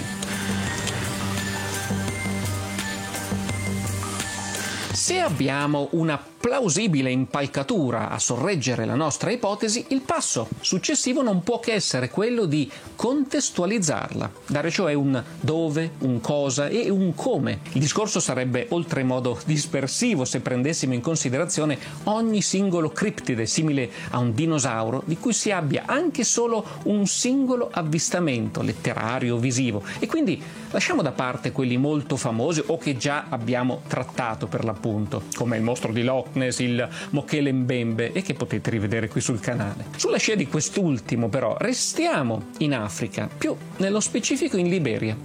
Se 4.92 5.20
abbiamo 5.20 5.88
una 5.92 6.18
plausibile 6.40 7.10
impalcatura 7.10 8.08
a 8.08 8.18
sorreggere 8.18 8.86
la 8.86 8.94
nostra 8.94 9.30
ipotesi, 9.30 9.84
il 9.88 10.00
passo 10.00 10.48
successivo 10.60 11.20
non 11.22 11.42
può 11.42 11.60
che 11.60 11.74
essere 11.74 12.08
quello 12.08 12.46
di 12.46 12.68
contestualizzarla, 12.96 14.30
dare 14.46 14.70
cioè 14.70 14.94
un 14.94 15.22
dove, 15.38 15.92
un 15.98 16.20
cosa 16.22 16.68
e 16.68 16.88
un 16.88 17.14
come. 17.14 17.60
Il 17.72 17.80
discorso 17.80 18.20
sarebbe 18.20 18.68
oltremodo 18.70 19.38
dispersivo 19.44 20.24
se 20.24 20.40
prendessimo 20.40 20.94
in 20.94 21.02
considerazione 21.02 21.78
ogni 22.04 22.40
singolo 22.40 22.88
criptide 22.88 23.44
simile 23.44 23.90
a 24.10 24.18
un 24.18 24.32
dinosauro 24.32 25.02
di 25.04 25.18
cui 25.18 25.34
si 25.34 25.50
abbia 25.50 25.82
anche 25.84 26.24
solo 26.24 26.64
un 26.84 27.06
singolo 27.06 27.68
avvistamento 27.70 28.62
letterario 28.62 29.36
o 29.36 29.38
visivo 29.38 29.82
e 29.98 30.06
quindi 30.06 30.42
lasciamo 30.70 31.02
da 31.02 31.12
parte 31.12 31.52
quelli 31.52 31.76
molto 31.76 32.16
famosi 32.16 32.62
o 32.66 32.78
che 32.78 32.96
già 32.96 33.26
abbiamo 33.28 33.82
trattato 33.86 34.46
per 34.46 34.64
l'appunto, 34.64 35.24
come 35.34 35.58
il 35.58 35.62
mostro 35.62 35.92
di 35.92 36.02
Loch 36.02 36.28
Ness, 36.34 36.58
il 36.58 36.88
Mochele 37.10 37.52
Mbembe 37.52 38.12
e 38.12 38.22
che 38.22 38.34
potete 38.34 38.70
rivedere 38.70 39.08
qui 39.08 39.20
sul 39.20 39.40
canale. 39.40 39.86
Sulla 39.96 40.18
scia 40.18 40.34
di 40.34 40.46
quest'ultimo 40.46 41.28
però 41.28 41.56
restiamo 41.58 42.48
in 42.58 42.74
Africa, 42.74 43.28
più 43.36 43.54
nello 43.78 44.00
specifico 44.00 44.56
in 44.56 44.68
Liberia. 44.68 45.16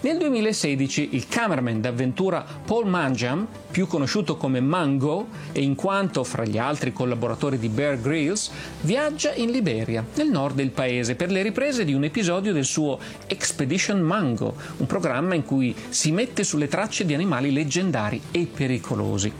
Nel 0.00 0.18
2016 0.18 1.10
il 1.12 1.26
cameraman 1.28 1.80
d'avventura 1.80 2.44
Paul 2.64 2.86
Manjam, 2.86 3.46
più 3.70 3.86
conosciuto 3.86 4.36
come 4.36 4.60
Mango 4.60 5.28
e 5.52 5.62
in 5.62 5.74
quanto 5.74 6.24
fra 6.24 6.44
gli 6.44 6.58
altri 6.58 6.92
collaboratori 6.92 7.58
di 7.58 7.68
Bear 7.68 8.00
Grylls, 8.00 8.50
viaggia 8.82 9.32
in 9.34 9.50
Liberia, 9.50 10.04
nel 10.14 10.28
nord 10.28 10.56
del 10.56 10.70
paese, 10.70 11.14
per 11.14 11.30
le 11.30 11.42
riprese 11.42 11.84
di 11.84 11.94
un 11.94 12.04
episodio 12.04 12.52
del 12.52 12.64
suo 12.64 12.98
Expedition 13.26 14.00
Mango, 14.00 14.54
un 14.76 14.86
programma 14.86 15.34
in 15.34 15.44
cui 15.44 15.74
si 15.88 16.12
mette 16.12 16.44
sulle 16.44 16.68
tracce 16.68 17.04
di 17.04 17.14
animali 17.14 17.52
leggendari 17.52 18.20
e 18.30 18.46
pericolosi. 18.46 19.32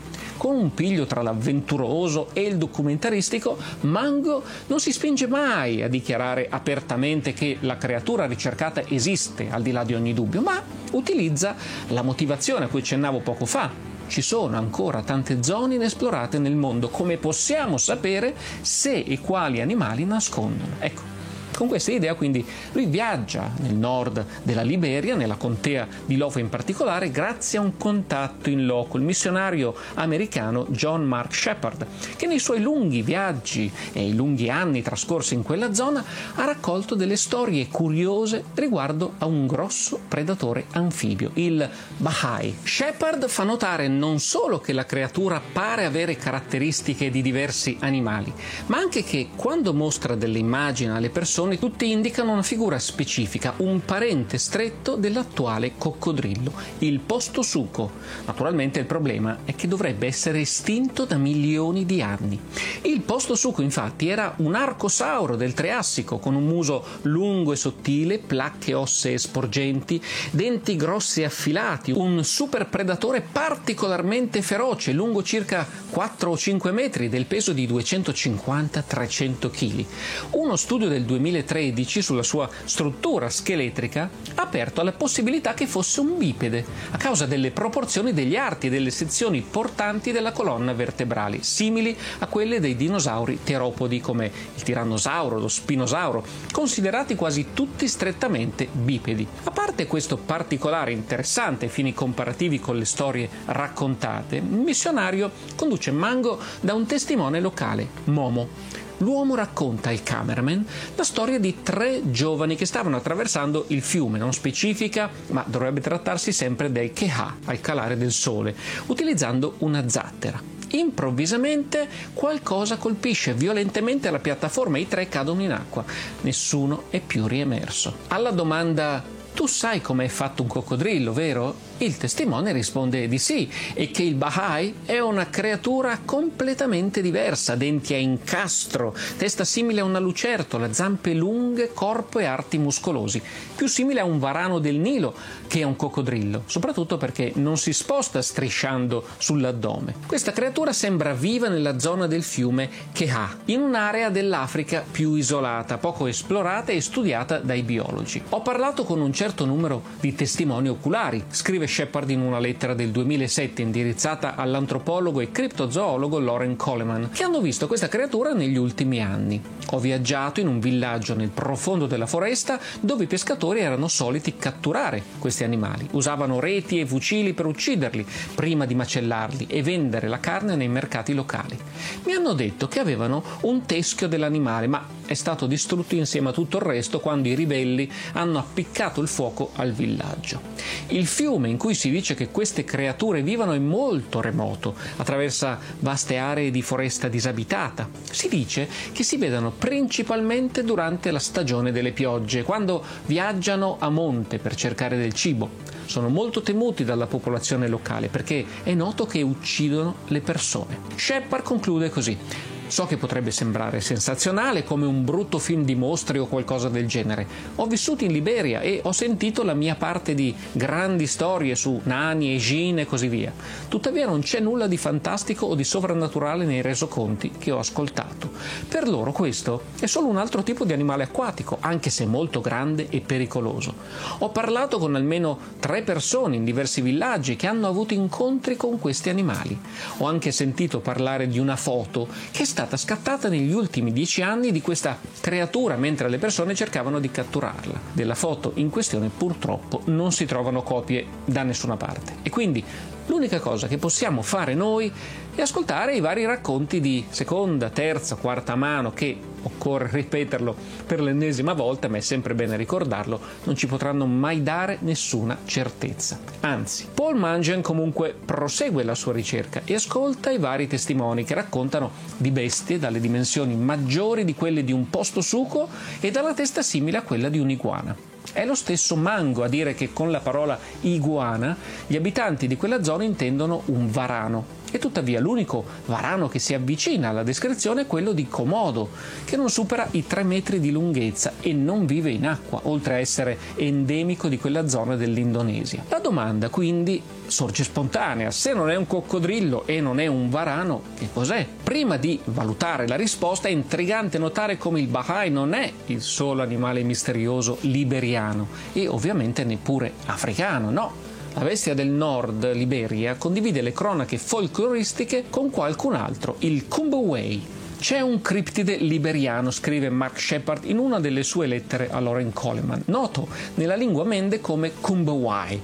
Con 0.45 0.57
un 0.57 0.75
piglio 0.75 1.07
tra 1.07 1.23
l'avventuroso 1.23 2.27
e 2.33 2.43
il 2.43 2.57
documentaristico, 2.57 3.57
Mango 3.81 4.43
non 4.67 4.79
si 4.79 4.91
spinge 4.91 5.25
mai 5.25 5.81
a 5.81 5.87
dichiarare 5.87 6.45
apertamente 6.47 7.33
che 7.33 7.57
la 7.61 7.77
creatura 7.77 8.27
ricercata 8.27 8.87
esiste, 8.87 9.49
al 9.49 9.63
di 9.63 9.71
là 9.71 9.83
di 9.83 9.95
ogni 9.95 10.13
dubbio, 10.13 10.41
ma 10.41 10.61
utilizza 10.91 11.55
la 11.87 12.03
motivazione 12.03 12.65
a 12.65 12.67
cui 12.67 12.81
accennavo 12.81 13.21
poco 13.21 13.47
fa, 13.47 13.71
ci 14.05 14.21
sono 14.21 14.55
ancora 14.55 15.01
tante 15.01 15.41
zone 15.41 15.73
inesplorate 15.73 16.37
nel 16.37 16.53
mondo, 16.53 16.89
come 16.89 17.17
possiamo 17.17 17.79
sapere 17.79 18.35
se 18.61 18.99
e 18.99 19.19
quali 19.19 19.61
animali 19.61 20.05
nascondono? 20.05 20.73
Ecco, 20.77 21.14
con 21.55 21.67
questa 21.67 21.91
idea 21.91 22.13
quindi 22.15 22.45
lui 22.73 22.85
viaggia 22.85 23.51
nel 23.57 23.73
nord 23.73 24.25
della 24.43 24.61
Liberia, 24.61 25.15
nella 25.15 25.35
contea 25.35 25.87
di 26.05 26.17
Lofa 26.17 26.39
in 26.39 26.49
particolare, 26.49 27.11
grazie 27.11 27.59
a 27.59 27.61
un 27.61 27.77
contatto 27.77 28.49
in 28.49 28.65
loco, 28.65 28.97
il 28.97 29.03
missionario 29.03 29.75
americano 29.95 30.65
John 30.69 31.03
Mark 31.03 31.33
Shepard, 31.33 31.85
che 32.15 32.27
nei 32.27 32.39
suoi 32.39 32.61
lunghi 32.61 33.01
viaggi 33.01 33.71
e 33.93 34.07
i 34.07 34.15
lunghi 34.15 34.49
anni 34.49 34.81
trascorsi 34.81 35.33
in 35.33 35.43
quella 35.43 35.73
zona 35.73 36.03
ha 36.35 36.45
raccolto 36.45 36.95
delle 36.95 37.15
storie 37.15 37.67
curiose 37.67 38.43
riguardo 38.55 39.13
a 39.19 39.25
un 39.25 39.47
grosso 39.47 39.99
predatore 40.07 40.65
anfibio, 40.71 41.31
il 41.35 41.67
Bahai. 41.97 42.55
Shepard 42.63 43.27
fa 43.27 43.43
notare 43.43 43.87
non 43.87 44.19
solo 44.19 44.59
che 44.59 44.73
la 44.73 44.85
creatura 44.85 45.41
pare 45.51 45.85
avere 45.85 46.15
caratteristiche 46.15 47.09
di 47.09 47.21
diversi 47.21 47.77
animali, 47.79 48.33
ma 48.67 48.77
anche 48.77 49.03
che 49.03 49.29
quando 49.35 49.73
mostra 49.73 50.15
delle 50.15 50.39
immagini 50.39 50.91
alle 50.91 51.09
persone 51.09 51.44
persone 51.45 51.59
tutti 51.59 51.91
indicano 51.91 52.31
una 52.31 52.41
figura 52.41 52.79
specifica, 52.79 53.53
un 53.57 53.85
parente 53.85 54.39
stretto 54.39 54.95
dell'attuale 54.95 55.73
coccodrillo, 55.77 56.51
il 56.79 56.99
postosuco. 56.99 57.91
Naturalmente 58.25 58.79
il 58.79 58.85
problema 58.85 59.39
è 59.45 59.53
che 59.53 59.67
dovrebbe 59.67 60.07
essere 60.07 60.39
estinto 60.41 61.05
da 61.05 61.17
milioni 61.17 61.85
di 61.85 62.01
anni. 62.01 62.39
Il 62.81 63.01
postosuco 63.01 63.61
infatti 63.61 64.07
era 64.07 64.33
un 64.37 64.55
arcosauro 64.55 65.35
del 65.35 65.53
Triassico 65.53 66.17
con 66.17 66.33
un 66.33 66.45
muso 66.45 66.83
lungo 67.03 67.53
e 67.53 67.57
sottile, 67.57 68.17
placche 68.17 68.73
ossee 68.73 69.17
sporgenti, 69.19 70.01
denti 70.31 70.75
grossi 70.75 71.21
e 71.21 71.25
affilati, 71.25 71.91
un 71.91 72.23
super 72.23 72.67
predatore 72.67 73.21
particolarmente 73.21 74.41
feroce, 74.41 74.93
lungo 74.93 75.21
circa 75.21 75.67
4 75.89 76.31
o 76.31 76.37
5 76.37 76.71
metri, 76.71 77.07
del 77.09 77.25
peso 77.25 77.53
di 77.53 77.67
250-300 77.67 79.49
kg. 79.51 79.85
Uno 80.31 80.55
studio 80.55 80.87
del 80.87 81.03
2000 81.03 81.34
2013 81.35 82.01
sulla 82.01 82.23
sua 82.23 82.49
struttura 82.63 83.29
scheletrica 83.29 84.09
ha 84.35 84.41
aperto 84.41 84.81
alla 84.81 84.93
possibilità 84.93 85.53
che 85.53 85.67
fosse 85.67 85.99
un 85.99 86.17
bipede, 86.17 86.65
a 86.91 86.97
causa 86.97 87.25
delle 87.25 87.51
proporzioni 87.51 88.13
degli 88.13 88.35
arti 88.35 88.67
e 88.67 88.69
delle 88.69 88.91
sezioni 88.91 89.41
portanti 89.41 90.11
della 90.11 90.31
colonna 90.31 90.73
vertebrali, 90.73 91.43
simili 91.43 91.95
a 92.19 92.27
quelle 92.27 92.59
dei 92.59 92.75
dinosauri 92.75 93.39
teropodi 93.43 93.99
come 93.99 94.31
il 94.55 94.63
tirannosauro, 94.63 95.39
lo 95.39 95.47
spinosauro, 95.47 96.23
considerati 96.51 97.15
quasi 97.15 97.47
tutti 97.53 97.87
strettamente 97.87 98.67
bipedi. 98.71 99.27
A 99.43 99.51
parte 99.51 99.87
questo 99.87 100.17
particolare 100.17 100.91
interessante 100.91 101.65
ai 101.65 101.71
fini 101.71 101.93
comparativi 101.93 102.59
con 102.59 102.77
le 102.77 102.85
storie 102.85 103.29
raccontate, 103.45 104.37
il 104.37 104.43
missionario 104.43 105.31
conduce 105.55 105.91
Mango 105.91 106.39
da 106.61 106.73
un 106.73 106.85
testimone 106.85 107.39
locale, 107.39 107.87
Momo 108.05 108.83
l'uomo 108.97 109.35
racconta 109.35 109.89
al 109.89 110.03
cameraman 110.03 110.65
la 110.95 111.03
storia 111.03 111.39
di 111.39 111.61
tre 111.63 112.01
giovani 112.11 112.55
che 112.55 112.65
stavano 112.65 112.97
attraversando 112.97 113.65
il 113.67 113.81
fiume, 113.81 114.17
non 114.17 114.33
specifica, 114.33 115.09
ma 115.27 115.43
dovrebbe 115.47 115.81
trattarsi 115.81 116.31
sempre 116.31 116.71
del 116.71 116.93
Keha, 116.93 117.37
al 117.45 117.61
calare 117.61 117.97
del 117.97 118.11
sole, 118.11 118.55
utilizzando 118.87 119.55
una 119.59 119.87
zattera. 119.89 120.41
Improvvisamente 120.71 121.87
qualcosa 122.13 122.77
colpisce 122.77 123.33
violentemente 123.33 124.11
la 124.11 124.19
piattaforma 124.19 124.77
e 124.77 124.81
i 124.81 124.87
tre 124.87 125.07
cadono 125.07 125.43
in 125.43 125.51
acqua. 125.51 125.85
Nessuno 126.21 126.85
è 126.89 126.99
più 126.99 127.27
riemerso. 127.27 127.95
Alla 128.07 128.31
domanda 128.31 129.03
tu 129.33 129.47
sai 129.47 129.81
come 129.81 130.05
è 130.05 130.07
fatto 130.07 130.41
un 130.41 130.47
coccodrillo, 130.47 131.13
vero? 131.13 131.55
Il 131.79 131.97
testimone 131.97 132.53
risponde 132.53 133.05
di 133.09 133.17
sì 133.17 133.51
e 133.73 133.91
che 133.91 134.01
il 134.01 134.15
Baha'i 134.15 134.73
è 134.85 134.99
una 134.99 135.29
creatura 135.29 135.99
completamente 136.05 137.01
diversa, 137.01 137.55
denti 137.55 137.93
a 137.93 137.97
incastro, 137.97 138.95
testa 139.17 139.43
simile 139.43 139.81
a 139.81 139.83
una 139.83 139.99
lucertola, 139.99 140.71
zampe 140.71 141.13
lunghe, 141.13 141.73
corpo 141.73 142.19
e 142.19 142.23
arti 142.23 142.57
muscolosi, 142.57 143.21
più 143.55 143.67
simile 143.67 143.99
a 143.99 144.05
un 144.05 144.19
varano 144.19 144.59
del 144.59 144.77
Nilo 144.77 145.13
che 145.47 145.63
a 145.63 145.67
un 145.67 145.75
coccodrillo, 145.75 146.43
soprattutto 146.45 146.95
perché 146.95 147.33
non 147.35 147.57
si 147.57 147.73
sposta 147.73 148.21
strisciando 148.21 149.05
sull'addome. 149.17 149.95
Questa 150.07 150.31
creatura 150.31 150.71
sembra 150.71 151.13
viva 151.13 151.49
nella 151.49 151.77
zona 151.77 152.07
del 152.07 152.23
fiume 152.23 152.69
Keha, 152.93 153.39
in 153.45 153.59
un'area 153.59 154.09
dell'Africa 154.09 154.81
più 154.89 155.15
isolata, 155.15 155.77
poco 155.77 156.07
esplorata 156.07 156.71
e 156.71 156.79
studiata 156.79 157.39
dai 157.39 157.63
biologi. 157.63 158.23
Ho 158.29 158.41
parlato 158.41 158.85
con 158.85 159.01
un 159.01 159.11
certo 159.11 159.43
numero 159.43 159.83
di 159.99 160.15
testimoni 160.15 160.69
oculari, 160.69 161.21
scrive 161.29 161.63
scrive 161.65 161.67
Shepard 161.67 162.09
in 162.09 162.21
una 162.21 162.39
lettera 162.39 162.73
del 162.73 162.91
2007 162.91 163.61
indirizzata 163.61 164.35
all'antropologo 164.35 165.19
e 165.19 165.31
criptozoologo 165.31 166.19
Lauren 166.19 166.55
Coleman, 166.55 167.09
che 167.11 167.23
hanno 167.23 167.41
visto 167.41 167.67
questa 167.67 167.87
creatura 167.87 168.33
negli 168.33 168.57
ultimi 168.57 169.01
anni. 169.01 169.41
Ho 169.71 169.79
viaggiato 169.79 170.39
in 170.39 170.47
un 170.47 170.59
villaggio 170.59 171.15
nel 171.15 171.29
profondo 171.29 171.87
della 171.87 172.05
foresta 172.05 172.59
dove 172.79 173.05
i 173.05 173.07
pescatori 173.07 173.59
erano 173.59 173.87
soliti 173.87 174.37
catturare 174.37 175.01
questi 175.19 175.43
animali. 175.43 175.87
Usavano 175.91 176.39
reti 176.39 176.79
e 176.79 176.85
fucili 176.85 177.33
per 177.33 177.45
ucciderli 177.45 178.05
prima 178.35 178.65
di 178.65 178.75
macellarli 178.75 179.47
e 179.49 179.61
vendere 179.63 180.07
la 180.07 180.19
carne 180.19 180.55
nei 180.55 180.69
mercati 180.69 181.13
locali. 181.13 181.57
Mi 182.05 182.13
hanno 182.13 182.33
detto 182.33 182.67
che 182.67 182.79
avevano 182.79 183.23
un 183.41 183.65
teschio 183.65 184.07
dell'animale, 184.07 184.67
ma 184.67 184.85
è 185.05 185.13
stato 185.13 185.45
distrutto 185.45 185.95
insieme 185.95 186.29
a 186.29 186.33
tutto 186.33 186.57
il 186.57 186.63
resto 186.63 186.99
quando 186.99 187.27
i 187.27 187.35
ribelli 187.35 187.89
hanno 188.13 188.39
appiccato 188.39 189.01
il 189.01 189.07
fuoco 189.07 189.51
al 189.55 189.71
villaggio. 189.71 190.41
Il 190.87 191.05
fiume 191.05 191.49
in 191.49 191.57
cui 191.57 191.75
si 191.75 191.89
dice 191.89 192.15
che 192.15 192.29
queste 192.29 192.63
creature 192.63 193.21
vivano 193.21 193.53
è 193.53 193.59
molto 193.59 194.21
remoto, 194.21 194.75
attraversa 194.97 195.59
vaste 195.79 196.17
aree 196.17 196.51
di 196.51 196.61
foresta 196.61 197.07
disabitata. 197.07 197.89
Si 198.09 198.27
dice 198.27 198.67
che 198.91 199.03
si 199.03 199.17
vedano 199.17 199.51
principalmente 199.51 200.63
durante 200.63 201.11
la 201.11 201.19
stagione 201.19 201.71
delle 201.71 201.91
piogge, 201.91 202.43
quando 202.43 202.83
viaggiano 203.05 203.77
a 203.79 203.89
monte 203.89 204.39
per 204.39 204.55
cercare 204.55 204.97
del 204.97 205.13
cibo. 205.13 205.73
Sono 205.85 206.09
molto 206.09 206.41
temuti 206.41 206.83
dalla 206.83 207.05
popolazione 207.05 207.67
locale 207.67 208.07
perché 208.07 208.43
è 208.63 208.73
noto 208.73 209.05
che 209.05 209.21
uccidono 209.21 209.97
le 210.07 210.21
persone. 210.21 210.79
Shepard 210.95 211.43
conclude 211.43 211.89
così. 211.89 212.54
So 212.67 212.87
che 212.87 212.97
potrebbe 212.97 213.29
sembrare 213.29 213.79
sensazionale 213.79 214.63
come 214.63 214.87
un 214.87 215.05
brutto 215.05 215.37
film 215.37 215.63
di 215.63 215.75
mostri 215.75 216.17
o 216.17 216.25
qualcosa 216.25 216.67
del 216.67 216.87
genere. 216.87 217.27
Ho 217.57 217.67
vissuto 217.67 218.03
in 218.03 218.11
Liberia 218.11 218.61
e 218.61 218.81
ho 218.83 218.91
sentito 218.91 219.43
la 219.43 219.53
mia 219.53 219.75
parte 219.75 220.15
di 220.15 220.35
grandi 220.51 221.05
storie 221.05 221.55
su 221.55 221.79
nani, 221.83 222.33
egine 222.33 222.81
e 222.81 222.85
così 222.85 223.07
via. 223.07 223.31
Tuttavia 223.67 224.07
non 224.07 224.21
c'è 224.21 224.39
nulla 224.39 224.65
di 224.65 224.77
fantastico 224.77 225.45
o 225.45 225.55
di 225.55 225.63
sovrannaturale 225.63 226.43
nei 226.43 226.61
resoconti 226.61 227.31
che 227.37 227.51
ho 227.51 227.59
ascoltato. 227.59 228.31
Per 228.67 228.87
loro 228.89 229.11
questo 229.11 229.65
è 229.79 229.85
solo 229.85 230.07
un 230.07 230.17
altro 230.17 230.41
tipo 230.41 230.65
di 230.65 230.73
animale 230.73 231.03
acquatico, 231.03 231.57
anche 231.59 231.91
se 231.91 232.05
molto 232.05 232.41
grande 232.41 232.87
e 232.89 232.99
pericoloso. 232.99 233.75
Ho 234.19 234.29
parlato 234.29 234.79
con 234.79 234.95
almeno 234.95 235.37
tre 235.59 235.83
persone 235.83 236.35
in 236.35 236.43
diversi 236.43 236.81
villaggi 236.81 237.35
che 237.35 237.47
hanno 237.47 237.67
avuto 237.67 237.93
incontri 237.93 238.57
con 238.57 238.79
questi 238.79 239.09
animali. 239.09 239.57
Ho 239.99 240.07
anche 240.07 240.31
sentito 240.31 240.79
parlare 240.79 241.27
di 241.27 241.37
una 241.37 241.55
foto 241.55 242.07
che 242.31 242.43
stata 242.55 242.77
scattata 242.77 243.27
negli 243.27 243.51
ultimi 243.51 243.91
dieci 243.91 244.21
anni 244.21 244.53
di 244.53 244.61
questa 244.61 244.97
creatura 245.19 245.75
mentre 245.75 246.07
le 246.07 246.19
persone 246.19 246.55
cercavano 246.55 246.99
di 246.99 247.11
catturarla. 247.11 247.81
Della 247.91 248.15
foto 248.15 248.53
in 248.55 248.69
questione 248.69 249.09
purtroppo 249.09 249.81
non 249.87 250.13
si 250.13 250.25
trovano 250.25 250.63
copie 250.63 251.05
da 251.25 251.43
nessuna 251.43 251.75
parte. 251.75 252.19
E 252.23 252.29
quindi 252.29 252.63
l'unica 253.07 253.41
cosa 253.41 253.67
che 253.67 253.77
possiamo 253.77 254.21
fare 254.21 254.53
noi 254.53 254.89
è 255.35 255.41
ascoltare 255.41 255.95
i 255.95 255.99
vari 255.99 256.25
racconti 256.25 256.79
di 256.79 257.05
seconda, 257.09 257.69
terza, 257.69 258.15
quarta 258.15 258.55
mano 258.55 258.93
che 258.93 259.17
occorre 259.41 259.89
ripeterlo 259.91 260.55
per 260.85 261.01
l'ennesima 261.01 261.51
volta, 261.51 261.89
ma 261.89 261.97
è 261.97 261.99
sempre 261.99 262.33
bene 262.33 262.55
ricordarlo, 262.55 263.19
non 263.43 263.55
ci 263.55 263.67
potranno 263.67 264.05
mai 264.05 264.43
dare 264.43 264.77
nessuna 264.81 265.37
certezza. 265.43 266.19
Anzi, 266.39 266.87
Paul 266.93 267.17
Mangian 267.17 267.61
comunque 267.61 268.15
prosegue 268.25 268.83
la 268.83 268.95
sua 268.95 269.11
ricerca 269.11 269.61
e 269.65 269.73
ascolta 269.73 270.31
i 270.31 270.39
vari 270.39 270.67
testimoni 270.67 271.25
che 271.25 271.33
raccontano 271.33 271.91
di 272.15 272.31
bestie 272.31 272.79
dalle 272.79 273.01
dimensioni 273.01 273.55
maggiori 273.55 274.23
di 274.23 274.35
quelle 274.35 274.63
di 274.63 274.71
un 274.71 274.89
posto 274.89 275.19
suco 275.19 275.67
e 275.99 276.11
dalla 276.11 276.33
testa 276.33 276.61
simile 276.61 276.97
a 276.97 277.03
quella 277.03 277.27
di 277.27 277.39
un'iguana. 277.39 278.13
È 278.31 278.45
lo 278.45 278.55
stesso 278.55 278.95
Mango 278.95 279.43
a 279.43 279.47
dire 279.47 279.75
che 279.75 279.93
con 279.93 280.11
la 280.11 280.19
parola 280.19 280.57
iguana 280.81 281.55
gli 281.87 281.95
abitanti 281.95 282.47
di 282.47 282.57
quella 282.57 282.83
zona 282.83 283.03
intendono 283.03 283.63
un 283.65 283.91
varano 283.91 284.63
e 284.75 284.79
tuttavia 284.79 285.21
l'unico 285.21 285.63
varano 285.85 286.27
che 286.27 286.39
si 286.39 286.53
avvicina 286.53 287.07
alla 287.09 287.23
descrizione 287.23 287.83
è 287.83 287.87
quello 287.87 288.11
di 288.11 288.27
Komodo, 288.27 288.89
che 289.23 289.37
non 289.37 289.49
supera 289.49 289.87
i 289.91 290.05
3 290.05 290.23
metri 290.23 290.59
di 290.59 290.69
lunghezza 290.69 291.33
e 291.39 291.53
non 291.53 291.85
vive 291.85 292.11
in 292.11 292.27
acqua, 292.27 292.59
oltre 292.63 292.95
a 292.95 292.97
essere 292.97 293.37
endemico 293.55 294.27
di 294.27 294.37
quella 294.37 294.67
zona 294.67 294.97
dell'Indonesia. 294.97 295.83
La 295.87 295.99
domanda 295.99 296.49
quindi 296.49 297.01
sorge 297.27 297.63
spontanea, 297.63 298.31
se 298.31 298.53
non 298.53 298.69
è 298.69 298.75
un 298.75 298.85
coccodrillo 298.85 299.65
e 299.65 299.79
non 299.79 299.99
è 299.99 300.07
un 300.07 300.29
varano, 300.29 300.81
che 300.97 301.07
cos'è? 301.13 301.47
Prima 301.63 301.95
di 301.95 302.19
valutare 302.25 302.85
la 302.85 302.97
risposta 302.97 303.47
è 303.47 303.51
intrigante 303.51 304.17
notare 304.17 304.57
come 304.57 304.81
il 304.81 304.87
Baha'i 304.87 305.29
non 305.29 305.53
è 305.53 305.71
il 305.85 306.01
solo 306.01 306.41
animale 306.41 306.83
misterioso 306.83 307.57
liberiano 307.61 308.47
e 308.73 308.87
ovviamente 308.87 309.45
neppure 309.45 309.93
africano, 310.05 310.69
no, 310.69 311.04
la 311.35 311.43
bestia 311.43 311.73
del 311.73 311.89
nord, 311.89 312.53
Liberia, 312.53 313.15
condivide 313.15 313.61
le 313.61 313.73
cronache 313.73 314.17
folcloristiche 314.17 315.25
con 315.29 315.49
qualcun 315.49 315.93
altro, 315.93 316.37
il 316.39 316.65
Kumbaway. 316.69 317.45
C'è 317.77 317.99
un 317.99 318.21
criptide 318.21 318.77
liberiano, 318.77 319.51
scrive 319.51 319.89
Mark 319.89 320.17
Shepard 320.17 320.63
in 320.63 320.77
una 320.77 321.01
delle 321.01 321.23
sue 321.23 321.45
lettere 321.45 321.91
a 321.91 321.99
Lauren 321.99 322.31
Coleman, 322.31 322.83
noto 322.85 323.27
nella 323.55 323.75
lingua 323.75 324.05
mende 324.05 324.39
come 324.39 324.71
Kumbawai. 324.79 325.61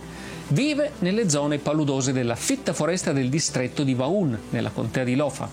Vive 0.49 0.91
nelle 0.99 1.29
zone 1.29 1.57
paludose 1.59 2.11
della 2.11 2.35
fitta 2.35 2.73
foresta 2.73 3.13
del 3.13 3.29
distretto 3.29 3.83
di 3.83 3.93
Vaun, 3.93 4.37
nella 4.49 4.71
contea 4.71 5.05
di 5.05 5.15
Lofa. 5.15 5.49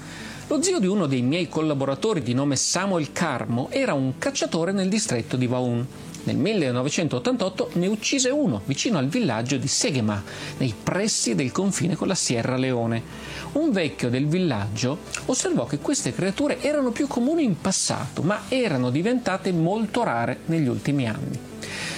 Lo 0.48 0.61
zio 0.61 0.81
di 0.81 0.88
uno 0.88 1.07
dei 1.07 1.22
miei 1.22 1.48
collaboratori 1.48 2.22
di 2.22 2.35
nome 2.35 2.57
Samuel 2.57 3.12
Carmo 3.12 3.68
era 3.70 3.92
un 3.92 4.18
cacciatore 4.18 4.72
nel 4.72 4.88
distretto 4.88 5.37
di 5.37 5.46
Vaun. 5.46 5.87
Nel 6.29 6.37
1988 6.37 7.71
ne 7.77 7.87
uccise 7.87 8.29
uno 8.29 8.61
vicino 8.67 8.99
al 8.99 9.09
villaggio 9.09 9.57
di 9.57 9.67
Seghema, 9.67 10.23
nei 10.59 10.75
pressi 10.83 11.35
del 11.35 11.53
confine 11.53 11.97
con 11.97 12.07
la 12.07 12.14
Sierra 12.14 12.59
Leone. 12.59 13.03
Un 13.53 13.73
vecchio 13.73 14.11
del 14.11 14.27
villaggio 14.27 14.99
osservò 15.25 15.64
che 15.64 15.79
queste 15.79 16.12
creature 16.12 16.61
erano 16.61 16.91
più 16.91 17.07
comuni 17.07 17.45
in 17.45 17.59
passato, 17.59 18.21
ma 18.21 18.43
erano 18.49 18.91
diventate 18.91 19.53
molto 19.53 20.05
rare 20.05 20.41
negli 20.45 20.69
ultimi 20.69 21.09
anni. 21.09 21.38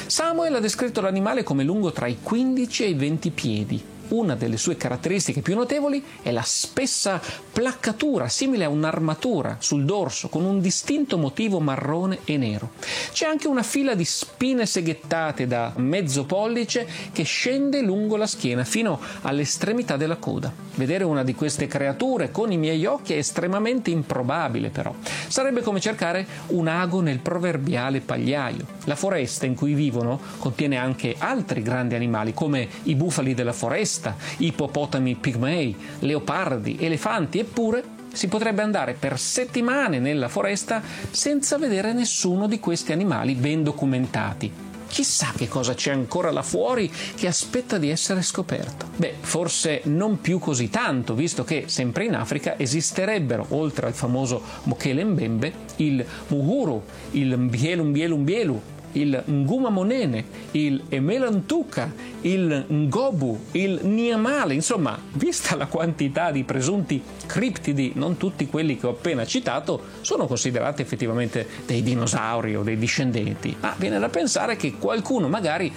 Samuel 0.06 0.54
ha 0.54 0.60
descritto 0.60 1.00
l'animale 1.00 1.42
come 1.42 1.64
lungo 1.64 1.90
tra 1.90 2.06
i 2.06 2.18
15 2.22 2.84
e 2.84 2.88
i 2.90 2.94
20 2.94 3.30
piedi, 3.30 3.82
una 4.10 4.34
delle 4.34 4.56
sue 4.56 4.76
caratteristiche 4.76 5.40
più 5.40 5.54
notevoli 5.54 6.02
è 6.22 6.30
la 6.30 6.42
spessa 6.42 7.20
placcatura, 7.52 8.28
simile 8.28 8.64
a 8.64 8.68
un'armatura 8.68 9.56
sul 9.60 9.84
dorso, 9.84 10.28
con 10.28 10.44
un 10.44 10.60
distinto 10.60 11.18
motivo 11.18 11.60
marrone 11.60 12.20
e 12.24 12.36
nero. 12.36 12.70
C'è 13.12 13.26
anche 13.26 13.48
una 13.48 13.62
fila 13.62 13.94
di 13.94 14.04
spine 14.04 14.66
seghettate 14.66 15.46
da 15.46 15.72
mezzo 15.76 16.24
pollice 16.24 16.86
che 17.12 17.22
scende 17.22 17.82
lungo 17.82 18.16
la 18.16 18.26
schiena 18.26 18.64
fino 18.64 19.00
all'estremità 19.22 19.96
della 19.96 20.16
coda. 20.16 20.52
Vedere 20.74 21.04
una 21.04 21.24
di 21.24 21.34
queste 21.34 21.66
creature 21.66 22.30
con 22.30 22.52
i 22.52 22.56
miei 22.56 22.86
occhi 22.86 23.12
è 23.12 23.16
estremamente 23.16 23.90
improbabile, 23.90 24.70
però. 24.70 24.94
Sarebbe 25.28 25.60
come 25.60 25.80
cercare 25.80 26.26
un 26.48 26.68
ago 26.68 27.00
nel 27.00 27.18
proverbiale 27.18 28.00
pagliaio. 28.00 28.64
La 28.84 28.96
foresta 28.96 29.46
in 29.46 29.54
cui 29.54 29.74
vivono 29.74 30.18
contiene 30.38 30.76
anche 30.76 31.14
altri 31.18 31.62
grandi 31.62 31.94
animali, 31.94 32.32
come 32.32 32.68
i 32.84 32.94
bufali 32.94 33.34
della 33.34 33.52
foresta, 33.52 33.99
ippopotami 34.38 35.14
pigmei, 35.16 35.76
leopardi, 36.00 36.76
elefanti, 36.80 37.38
eppure 37.38 37.98
si 38.12 38.28
potrebbe 38.28 38.62
andare 38.62 38.94
per 38.94 39.18
settimane 39.18 39.98
nella 39.98 40.28
foresta 40.28 40.82
senza 41.10 41.58
vedere 41.58 41.92
nessuno 41.92 42.46
di 42.46 42.58
questi 42.58 42.92
animali 42.92 43.34
ben 43.34 43.62
documentati. 43.62 44.68
Chissà 44.90 45.32
che 45.36 45.46
cosa 45.46 45.74
c'è 45.74 45.92
ancora 45.92 46.32
là 46.32 46.42
fuori 46.42 46.90
che 47.14 47.28
aspetta 47.28 47.78
di 47.78 47.90
essere 47.90 48.22
scoperto. 48.22 48.88
Beh, 48.96 49.14
forse 49.20 49.82
non 49.84 50.20
più 50.20 50.40
così 50.40 50.68
tanto, 50.68 51.14
visto 51.14 51.44
che 51.44 51.64
sempre 51.68 52.06
in 52.06 52.16
Africa 52.16 52.58
esisterebbero, 52.58 53.46
oltre 53.50 53.86
al 53.86 53.94
famoso 53.94 54.42
Mokele 54.64 55.04
Mbembe, 55.04 55.52
il 55.76 56.04
Muhuru, 56.28 56.82
il 57.12 57.38
Mbielu 57.38 57.84
Mbielu 57.84 58.16
Mbielu, 58.16 58.62
il 58.92 59.22
Nguma 59.26 59.68
Monene, 59.68 60.24
il 60.52 60.82
Emelantuka, 60.88 61.92
il 62.22 62.64
Ngobu, 62.68 63.38
il 63.52 63.80
Niamale, 63.82 64.54
insomma, 64.54 64.98
vista 65.12 65.56
la 65.56 65.66
quantità 65.66 66.30
di 66.30 66.44
presunti 66.44 67.02
criptidi, 67.26 67.92
non 67.94 68.16
tutti 68.16 68.46
quelli 68.46 68.76
che 68.76 68.86
ho 68.86 68.90
appena 68.90 69.24
citato, 69.24 69.80
sono 70.00 70.26
considerati 70.26 70.82
effettivamente 70.82 71.46
dei 71.66 71.82
dinosauri 71.82 72.56
o 72.56 72.62
dei 72.62 72.76
discendenti, 72.76 73.56
ma 73.60 73.74
viene 73.76 73.98
da 73.98 74.08
pensare 74.08 74.56
che 74.56 74.74
qualcuno 74.78 75.28
magari 75.28 75.72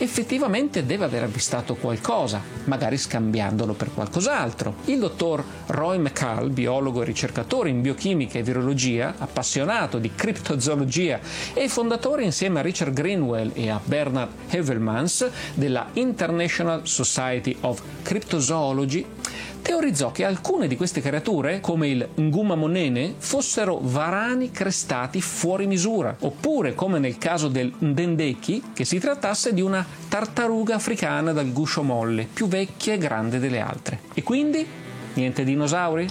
effettivamente 0.00 0.86
deve 0.86 1.04
aver 1.04 1.24
avvistato 1.24 1.74
qualcosa, 1.74 2.42
magari 2.64 2.96
scambiandolo 2.96 3.74
per 3.74 3.92
qualcos'altro. 3.92 4.76
Il 4.86 4.98
dottor 4.98 5.44
Roy 5.66 5.98
McCall, 5.98 6.50
biologo 6.50 7.02
e 7.02 7.04
ricercatore 7.04 7.68
in 7.68 7.82
biochimica 7.82 8.38
e 8.38 8.42
virologia, 8.42 9.14
appassionato 9.18 9.98
di 9.98 10.12
criptozoologia 10.14 11.20
e 11.52 11.68
fondatore 11.68 12.24
insieme 12.24 12.60
a 12.60 12.62
Richard 12.62 12.94
Greenwell 12.94 13.50
e 13.52 13.68
a 13.68 13.78
Bernard 13.84 14.30
Hevelmans 14.48 15.28
della 15.54 15.88
International 15.92 16.80
Society 16.84 17.54
of 17.60 17.82
Cryptozoology, 18.02 19.04
teorizzò 19.60 20.10
che 20.12 20.24
alcune 20.24 20.66
di 20.66 20.76
queste 20.76 21.00
creature, 21.00 21.60
come 21.60 21.88
il 21.88 22.08
Nguma 22.18 22.54
Monene, 22.54 23.14
fossero 23.18 23.78
varani 23.82 24.50
crestati 24.50 25.20
fuori 25.20 25.66
misura, 25.66 26.16
oppure, 26.20 26.74
come 26.74 26.98
nel 26.98 27.18
caso 27.18 27.48
del 27.48 27.72
Ndendeki, 27.78 28.70
che 28.74 28.84
si 28.84 28.98
trattasse 28.98 29.54
di 29.54 29.60
una 29.60 29.84
tartaruga 30.08 30.74
africana 30.74 31.32
dal 31.32 31.52
guscio 31.52 31.82
molle, 31.82 32.28
più 32.32 32.48
vecchia 32.48 32.94
e 32.94 32.98
grande 32.98 33.38
delle 33.38 33.60
altre. 33.60 34.00
E 34.14 34.22
quindi? 34.22 34.66
Niente 35.14 35.44
dinosauri? 35.44 36.08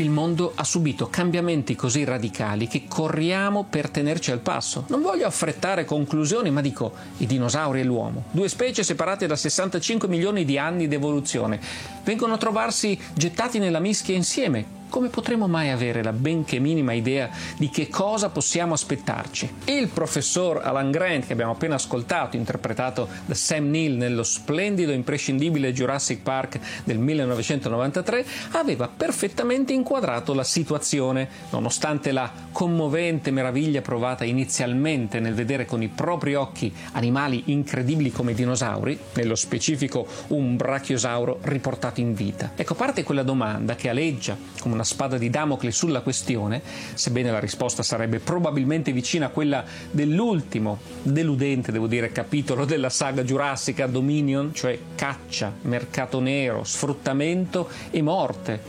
Il 0.00 0.10
mondo 0.10 0.52
ha 0.54 0.64
subito 0.64 1.08
cambiamenti 1.08 1.74
così 1.74 2.04
radicali 2.04 2.66
che 2.66 2.84
corriamo 2.88 3.66
per 3.68 3.90
tenerci 3.90 4.30
al 4.30 4.38
passo. 4.38 4.84
Non 4.88 5.02
voglio 5.02 5.26
affrettare 5.26 5.84
conclusioni, 5.84 6.50
ma 6.50 6.60
dico 6.60 6.92
i 7.18 7.26
dinosauri 7.26 7.80
e 7.80 7.84
l'uomo, 7.84 8.24
due 8.30 8.48
specie 8.48 8.82
separate 8.82 9.26
da 9.26 9.36
65 9.36 10.08
milioni 10.08 10.44
di 10.44 10.58
anni 10.58 10.88
di 10.88 10.94
evoluzione, 10.94 11.60
vengono 12.04 12.34
a 12.34 12.38
trovarsi 12.38 12.98
gettati 13.14 13.58
nella 13.58 13.80
mischia 13.80 14.14
insieme, 14.14 14.80
come 14.92 15.08
potremo 15.08 15.48
mai 15.48 15.70
avere 15.70 16.02
la 16.02 16.12
benché 16.12 16.58
minima 16.58 16.92
idea 16.92 17.30
di 17.56 17.70
che 17.70 17.88
cosa 17.88 18.28
possiamo 18.28 18.74
aspettarci? 18.74 19.50
Il 19.64 19.88
professor 19.88 20.60
Alan 20.62 20.90
Grant, 20.90 21.26
che 21.26 21.32
abbiamo 21.32 21.52
appena 21.52 21.76
ascoltato, 21.76 22.36
interpretato 22.36 23.08
da 23.24 23.32
Sam 23.32 23.70
Neill 23.70 23.96
nello 23.96 24.22
splendido 24.22 24.92
e 24.92 24.96
imprescindibile 24.96 25.72
Jurassic 25.72 26.20
Park 26.20 26.60
del 26.84 26.98
1993, 26.98 28.26
aveva 28.50 28.86
perfettamente 28.86 29.72
inquadrato 29.72 30.34
la 30.34 30.44
situazione, 30.44 31.26
nonostante 31.52 32.12
la 32.12 32.30
commovente 32.52 33.30
meraviglia 33.30 33.80
provata 33.80 34.24
inizialmente 34.24 35.20
nel 35.20 35.32
vedere 35.32 35.64
con 35.64 35.80
i 35.82 35.88
propri 35.88 36.34
occhi 36.34 36.70
animali 36.92 37.44
incredibili 37.46 38.12
come 38.12 38.32
i 38.32 38.34
dinosauri, 38.34 38.98
nello 39.14 39.36
specifico 39.36 40.06
un 40.28 40.54
brachiosauro 40.54 41.38
riportato 41.44 42.00
in 42.00 42.12
vita. 42.12 42.52
Ecco, 42.54 42.74
parte 42.74 43.04
quella 43.04 43.22
domanda 43.22 43.74
che 43.74 43.88
aleggia 43.88 44.36
come 44.60 44.74
una 44.74 44.80
una 44.82 44.84
spada 44.84 45.16
di 45.16 45.30
Damocle 45.30 45.70
sulla 45.70 46.00
questione, 46.00 46.60
sebbene 46.94 47.30
la 47.30 47.38
risposta 47.38 47.84
sarebbe 47.84 48.18
probabilmente 48.18 48.92
vicina 48.92 49.26
a 49.26 49.28
quella 49.30 49.64
dell'ultimo, 49.90 50.80
deludente 51.02 51.70
devo 51.70 51.86
dire, 51.86 52.10
capitolo 52.10 52.64
della 52.64 52.90
saga 52.90 53.22
giurassica 53.22 53.86
Dominion, 53.86 54.52
cioè 54.52 54.76
caccia, 54.96 55.52
mercato 55.62 56.18
nero, 56.20 56.64
sfruttamento 56.64 57.68
e 57.90 58.02
morte. 58.02 58.60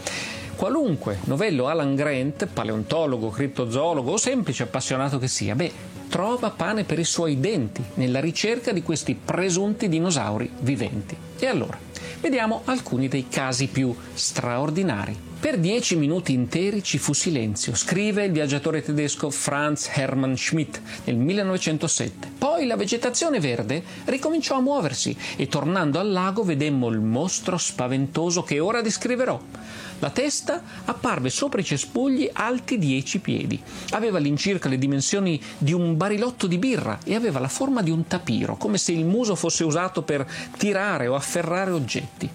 Qualunque 0.56 1.18
novello 1.24 1.68
Alan 1.68 1.96
Grant, 1.96 2.46
paleontologo, 2.46 3.30
criptozoologo 3.30 4.12
o 4.12 4.18
semplice 4.18 4.64
appassionato 4.64 5.18
che 5.18 5.28
sia, 5.28 5.56
beh, 5.56 5.72
trova 6.10 6.52
pane 6.52 6.84
per 6.84 7.00
i 7.00 7.04
suoi 7.04 7.40
denti 7.40 7.84
nella 7.96 8.20
ricerca 8.20 8.72
di 8.72 8.84
questi 8.84 9.16
presunti 9.16 9.90
dinosauri 9.90 10.50
viventi. 10.60 11.18
E 11.40 11.48
allora, 11.48 11.78
vediamo 12.22 12.62
alcuni 12.66 13.08
dei 13.08 13.28
casi 13.28 13.68
più 13.68 13.94
straordinari. 14.14 15.32
Per 15.44 15.60
dieci 15.60 15.98
minuti 15.98 16.32
interi 16.32 16.82
ci 16.82 16.98
fu 16.98 17.12
silenzio, 17.12 17.76
scrive 17.76 18.24
il 18.24 18.32
viaggiatore 18.32 18.82
tedesco 18.82 19.30
Franz 19.30 19.90
Hermann 19.94 20.36
Schmidt 20.36 20.80
nel 21.04 21.18
1907. 21.18 22.32
Poi 22.38 22.66
la 22.66 22.78
vegetazione 22.78 23.42
verde 23.42 23.84
ricominciò 24.06 24.56
a 24.56 24.62
muoversi 24.62 25.14
e 25.36 25.50
tornando 25.50 26.00
al 26.00 26.14
lago 26.14 26.44
vedemmo 26.44 26.88
il 26.88 27.02
mostro 27.02 27.58
spaventoso 27.58 28.44
che 28.44 28.62
ora 28.62 28.80
descriverò. 28.80 29.38
La 30.00 30.10
testa 30.10 30.62
apparve 30.86 31.30
sopra 31.30 31.60
i 31.60 31.66
cespugli 31.66 32.30
alti 32.32 32.78
dieci 32.78 33.20
piedi. 33.20 33.62
Aveva 33.92 34.20
all'incirca 34.20 34.70
le 34.70 34.78
dimensioni 34.78 35.42
di 35.58 35.74
un 35.74 35.98
barilotto 35.98 36.48
di 36.48 36.58
birra 36.58 37.00
e 37.04 37.16
aveva 37.16 37.40
la 37.40 37.48
forma 37.50 37.82
di 37.82 37.92
un 37.92 38.08
tapiro, 38.08 38.56
come 38.56 38.78
se 38.78 38.94
il 38.94 39.06
muso 39.06 39.36
fosse 39.36 39.66
usato 39.66 40.04
per 40.04 40.26
tirare 40.58 41.08
o 41.08 41.16
afferrare 41.16 41.72
oggetti. 41.72 42.30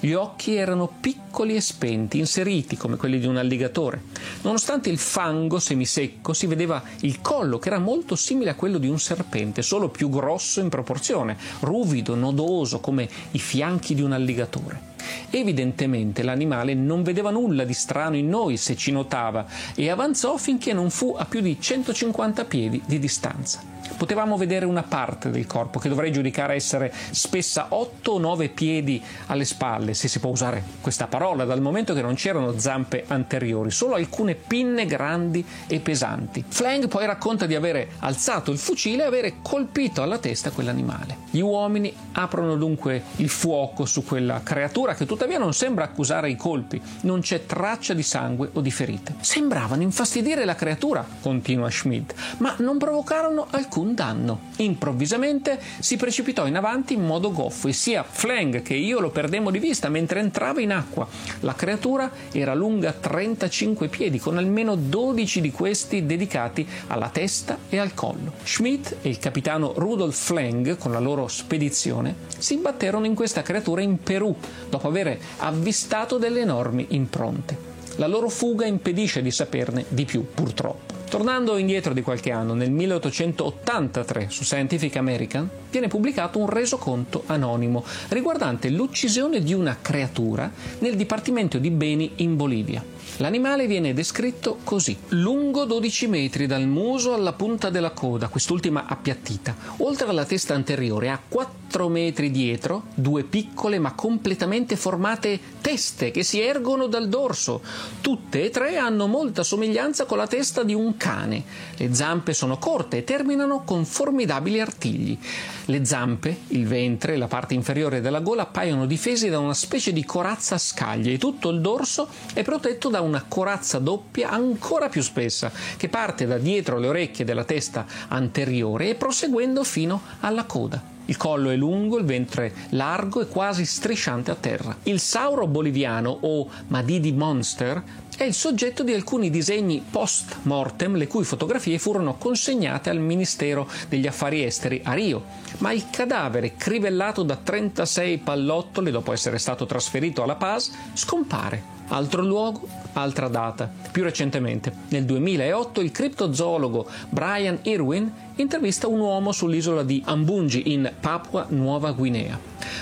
Gli 0.00 0.12
occhi 0.12 0.54
erano 0.54 0.90
piccoli 1.00 1.54
e 1.54 1.60
spenti, 1.60 2.18
inseriti 2.18 2.50
come 2.76 2.96
quelli 2.96 3.18
di 3.18 3.26
un 3.26 3.36
alligatore. 3.36 4.02
Nonostante 4.42 4.90
il 4.90 4.98
fango 4.98 5.58
semisecco, 5.58 6.32
si 6.32 6.46
vedeva 6.46 6.82
il 7.00 7.20
collo 7.20 7.58
che 7.58 7.68
era 7.68 7.78
molto 7.78 8.14
simile 8.14 8.50
a 8.50 8.54
quello 8.54 8.78
di 8.78 8.88
un 8.88 8.98
serpente, 8.98 9.62
solo 9.62 9.88
più 9.88 10.08
grosso 10.08 10.60
in 10.60 10.68
proporzione, 10.68 11.36
ruvido, 11.60 12.14
nodoso 12.14 12.80
come 12.80 13.08
i 13.32 13.38
fianchi 13.38 13.94
di 13.94 14.02
un 14.02 14.12
alligatore. 14.12 14.91
Evidentemente 15.30 16.22
l'animale 16.22 16.74
non 16.74 17.02
vedeva 17.02 17.30
nulla 17.30 17.64
di 17.64 17.74
strano 17.74 18.16
in 18.16 18.28
noi 18.28 18.56
se 18.56 18.76
ci 18.76 18.92
notava 18.92 19.46
e 19.74 19.90
avanzò 19.90 20.36
finché 20.36 20.72
non 20.72 20.90
fu 20.90 21.14
a 21.16 21.24
più 21.24 21.40
di 21.40 21.58
150 21.60 22.44
piedi 22.44 22.82
di 22.84 22.98
distanza. 22.98 23.72
Potevamo 23.96 24.36
vedere 24.36 24.64
una 24.64 24.82
parte 24.82 25.30
del 25.30 25.46
corpo 25.46 25.78
che 25.78 25.88
dovrei 25.88 26.12
giudicare 26.12 26.54
essere 26.54 26.92
spessa 27.10 27.66
8 27.70 28.12
o 28.12 28.18
9 28.18 28.48
piedi 28.48 29.02
alle 29.26 29.44
spalle, 29.44 29.94
se 29.94 30.08
si 30.08 30.18
può 30.18 30.30
usare 30.30 30.62
questa 30.80 31.06
parola, 31.06 31.44
dal 31.44 31.60
momento 31.60 31.92
che 31.94 32.02
non 32.02 32.14
c'erano 32.14 32.58
zampe 32.58 33.04
anteriori, 33.06 33.70
solo 33.70 33.94
alcune 33.94 34.34
pinne 34.34 34.86
grandi 34.86 35.44
e 35.66 35.80
pesanti. 35.80 36.44
Flang 36.46 36.88
poi 36.88 37.06
racconta 37.06 37.46
di 37.46 37.54
avere 37.54 37.90
alzato 38.00 38.50
il 38.50 38.58
fucile 38.58 39.02
e 39.02 39.06
avere 39.06 39.34
colpito 39.42 40.02
alla 40.02 40.18
testa 40.18 40.50
quell'animale. 40.50 41.18
Gli 41.30 41.40
uomini 41.40 41.92
aprono 42.12 42.56
dunque 42.56 43.02
il 43.16 43.28
fuoco 43.28 43.84
su 43.84 44.04
quella 44.04 44.40
creatura 44.42 44.91
che 44.94 45.06
tuttavia 45.06 45.38
non 45.38 45.52
sembra 45.52 45.84
accusare 45.84 46.30
i 46.30 46.36
colpi, 46.36 46.80
non 47.02 47.20
c'è 47.20 47.46
traccia 47.46 47.94
di 47.94 48.02
sangue 48.02 48.50
o 48.52 48.60
di 48.60 48.70
ferite. 48.70 49.14
Sembravano 49.20 49.82
infastidire 49.82 50.44
la 50.44 50.54
creatura, 50.54 51.06
continua 51.20 51.70
Schmidt, 51.70 52.14
ma 52.38 52.54
non 52.58 52.78
provocarono 52.78 53.46
alcun 53.50 53.94
danno. 53.94 54.50
Improvvisamente 54.56 55.58
si 55.78 55.96
precipitò 55.96 56.46
in 56.46 56.56
avanti 56.56 56.94
in 56.94 57.04
modo 57.04 57.32
goffo 57.32 57.68
e 57.68 57.72
sia 57.72 58.02
Flang 58.02 58.62
che 58.62 58.74
io 58.74 59.00
lo 59.00 59.10
perdemmo 59.10 59.50
di 59.50 59.58
vista 59.58 59.88
mentre 59.88 60.20
entrava 60.20 60.60
in 60.60 60.72
acqua. 60.72 61.06
La 61.40 61.54
creatura 61.54 62.10
era 62.32 62.54
lunga 62.54 62.92
35 62.92 63.88
piedi, 63.88 64.18
con 64.18 64.38
almeno 64.38 64.74
12 64.74 65.40
di 65.40 65.50
questi 65.50 66.06
dedicati 66.06 66.66
alla 66.88 67.08
testa 67.08 67.58
e 67.68 67.78
al 67.78 67.94
collo. 67.94 68.32
Schmidt 68.42 68.96
e 69.02 69.08
il 69.08 69.18
capitano 69.18 69.72
Rudolf 69.76 70.16
Flang, 70.16 70.76
con 70.78 70.92
la 70.92 70.98
loro 70.98 71.28
spedizione, 71.28 72.14
si 72.38 72.54
imbatterono 72.54 73.06
in 73.06 73.14
questa 73.14 73.42
creatura 73.42 73.80
in 73.82 74.02
Perù, 74.02 74.34
dopo 74.68 74.81
aver 74.88 75.18
avvistato 75.38 76.18
delle 76.18 76.40
enormi 76.40 76.86
impronte. 76.90 77.70
La 77.96 78.06
loro 78.06 78.28
fuga 78.28 78.64
impedisce 78.64 79.20
di 79.20 79.30
saperne 79.30 79.84
di 79.88 80.04
più, 80.04 80.26
purtroppo. 80.32 80.92
Tornando 81.12 81.58
indietro 81.58 81.92
di 81.92 82.00
qualche 82.00 82.30
anno, 82.30 82.54
nel 82.54 82.70
1883 82.70 84.28
su 84.30 84.44
Scientific 84.44 84.96
American 84.96 85.46
viene 85.70 85.86
pubblicato 85.86 86.38
un 86.38 86.48
resoconto 86.48 87.24
anonimo 87.26 87.84
riguardante 88.08 88.70
l'uccisione 88.70 89.42
di 89.42 89.52
una 89.52 89.76
creatura 89.82 90.50
nel 90.78 90.96
Dipartimento 90.96 91.58
di 91.58 91.68
Beni 91.68 92.12
in 92.16 92.36
Bolivia. 92.36 92.82
L'animale 93.18 93.66
viene 93.66 93.92
descritto 93.92 94.56
così: 94.64 94.96
lungo 95.08 95.66
12 95.66 96.06
metri 96.06 96.46
dal 96.46 96.66
muso 96.66 97.12
alla 97.12 97.34
punta 97.34 97.68
della 97.68 97.90
coda, 97.90 98.28
quest'ultima 98.28 98.86
appiattita. 98.86 99.54
Oltre 99.78 100.08
alla 100.08 100.24
testa 100.24 100.54
anteriore 100.54 101.10
ha 101.10 101.20
4 101.28 101.61
metri 101.88 102.30
dietro 102.30 102.84
due 102.94 103.24
piccole 103.24 103.78
ma 103.78 103.92
completamente 103.92 104.76
formate 104.76 105.38
teste 105.60 106.10
che 106.10 106.22
si 106.22 106.40
ergono 106.40 106.86
dal 106.86 107.08
dorso. 107.08 107.62
Tutte 108.00 108.44
e 108.44 108.50
tre 108.50 108.76
hanno 108.76 109.06
molta 109.06 109.42
somiglianza 109.42 110.04
con 110.04 110.18
la 110.18 110.26
testa 110.26 110.62
di 110.62 110.74
un 110.74 110.96
cane. 110.96 111.42
Le 111.76 111.94
zampe 111.94 112.34
sono 112.34 112.58
corte 112.58 112.98
e 112.98 113.04
terminano 113.04 113.62
con 113.64 113.84
formidabili 113.84 114.60
artigli. 114.60 115.18
Le 115.66 115.84
zampe, 115.84 116.40
il 116.48 116.66
ventre 116.66 117.14
e 117.14 117.16
la 117.16 117.28
parte 117.28 117.54
inferiore 117.54 118.00
della 118.00 118.20
gola 118.20 118.42
appaiono 118.42 118.86
difesi 118.86 119.28
da 119.28 119.38
una 119.38 119.54
specie 119.54 119.92
di 119.92 120.04
corazza 120.04 120.56
a 120.56 120.58
scaglie 120.58 121.12
e 121.12 121.18
tutto 121.18 121.50
il 121.50 121.60
dorso 121.60 122.08
è 122.34 122.42
protetto 122.42 122.88
da 122.88 123.00
una 123.00 123.24
corazza 123.26 123.78
doppia 123.78 124.30
ancora 124.30 124.88
più 124.88 125.02
spessa 125.02 125.50
che 125.76 125.88
parte 125.88 126.26
da 126.26 126.38
dietro 126.38 126.78
le 126.78 126.88
orecchie 126.88 127.24
della 127.24 127.44
testa 127.44 127.86
anteriore 128.08 128.90
e 128.90 128.94
proseguendo 128.94 129.64
fino 129.64 130.02
alla 130.20 130.44
coda. 130.44 130.92
Il 131.12 131.18
collo 131.18 131.50
è 131.50 131.56
lungo, 131.56 131.98
il 131.98 132.06
ventre 132.06 132.54
largo 132.70 133.20
e 133.20 133.26
quasi 133.26 133.66
strisciante 133.66 134.30
a 134.30 134.34
terra. 134.34 134.74
Il 134.84 134.98
sauro 134.98 135.46
boliviano 135.46 136.08
o 136.22 136.48
Madidi 136.68 137.12
Monster 137.12 137.82
è 138.16 138.22
il 138.22 138.32
soggetto 138.32 138.82
di 138.82 138.94
alcuni 138.94 139.28
disegni 139.28 139.84
post 139.90 140.38
mortem 140.44 140.96
le 140.96 141.06
cui 141.08 141.24
fotografie 141.24 141.78
furono 141.78 142.14
consegnate 142.14 142.88
al 142.88 142.98
Ministero 142.98 143.68
degli 143.90 144.06
Affari 144.06 144.42
Esteri 144.42 144.80
a 144.84 144.94
Rio, 144.94 145.22
ma 145.58 145.70
il 145.72 145.90
cadavere 145.90 146.54
crivellato 146.56 147.22
da 147.24 147.36
36 147.36 148.16
pallottole 148.16 148.90
dopo 148.90 149.12
essere 149.12 149.36
stato 149.36 149.66
trasferito 149.66 150.22
alla 150.22 150.36
Paz 150.36 150.72
scompare. 150.94 151.80
Altro 151.88 152.22
luogo, 152.22 152.66
altra 152.94 153.28
data. 153.28 153.70
Più 153.90 154.02
recentemente, 154.02 154.72
nel 154.88 155.04
2008, 155.04 155.82
il 155.82 155.90
criptozoologo 155.90 156.88
Brian 157.10 157.58
Irwin 157.64 158.10
intervista 158.36 158.86
un 158.86 159.00
uomo 159.00 159.32
sull'isola 159.32 159.82
di 159.82 160.02
Ambungi 160.04 160.72
in 160.72 160.90
Papua 160.98 161.46
Nuova 161.50 161.92
Guinea. 161.92 162.38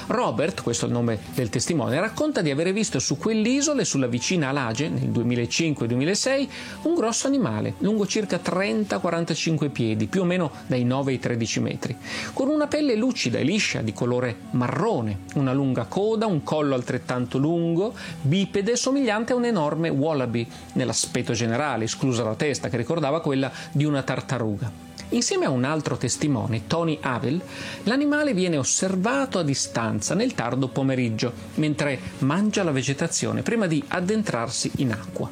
Robert, 0.06 0.62
questo 0.62 0.84
è 0.84 0.88
il 0.88 0.94
nome 0.94 1.18
del 1.34 1.48
testimone, 1.48 1.98
racconta 2.00 2.42
di 2.42 2.50
avere 2.50 2.72
visto 2.72 2.98
su 2.98 3.16
quell'isola 3.16 3.80
e 3.80 3.84
sulla 3.84 4.06
vicina 4.06 4.48
Alage, 4.48 4.88
nel 4.88 5.10
2005-2006, 5.10 6.48
un 6.82 6.94
grosso 6.94 7.26
animale, 7.26 7.74
lungo 7.78 8.06
circa 8.06 8.40
30-45 8.42 9.70
piedi, 9.70 10.06
più 10.06 10.22
o 10.22 10.24
meno 10.24 10.50
dai 10.66 10.84
9 10.84 11.12
ai 11.12 11.18
13 11.18 11.60
metri, 11.60 11.96
con 12.32 12.48
una 12.48 12.66
pelle 12.66 12.94
lucida 12.94 13.38
e 13.38 13.42
liscia 13.42 13.80
di 13.80 13.92
colore 13.92 14.36
marrone, 14.52 15.20
una 15.34 15.52
lunga 15.52 15.84
coda, 15.84 16.26
un 16.26 16.42
collo 16.42 16.74
altrettanto 16.74 17.38
lungo, 17.38 17.94
bipede, 18.20 18.76
somigliante 18.76 19.32
a 19.32 19.36
un 19.36 19.44
enorme 19.44 19.88
wallaby 19.88 20.46
nell'aspetto 20.74 21.32
generale, 21.32 21.84
esclusa 21.84 22.24
la 22.24 22.34
testa 22.34 22.68
che 22.68 22.76
ricordava 22.76 23.20
quella 23.20 23.50
di 23.72 23.84
una 23.84 24.02
tartaruga. 24.02 24.89
Insieme 25.12 25.44
a 25.44 25.51
un 25.51 25.64
altro 25.64 25.96
testimone, 25.96 26.68
Tony 26.68 26.96
Abel, 27.01 27.42
l'animale 27.85 28.33
viene 28.33 28.57
osservato 28.57 29.40
a 29.40 29.42
distanza 29.42 30.14
nel 30.14 30.35
tardo 30.35 30.68
pomeriggio, 30.68 31.33
mentre 31.57 31.99
mangia 32.18 32.62
la 32.62 32.70
vegetazione 32.70 33.42
prima 33.42 33.66
di 33.66 33.83
addentrarsi 33.88 34.70
in 34.77 34.92
acqua. 34.92 35.29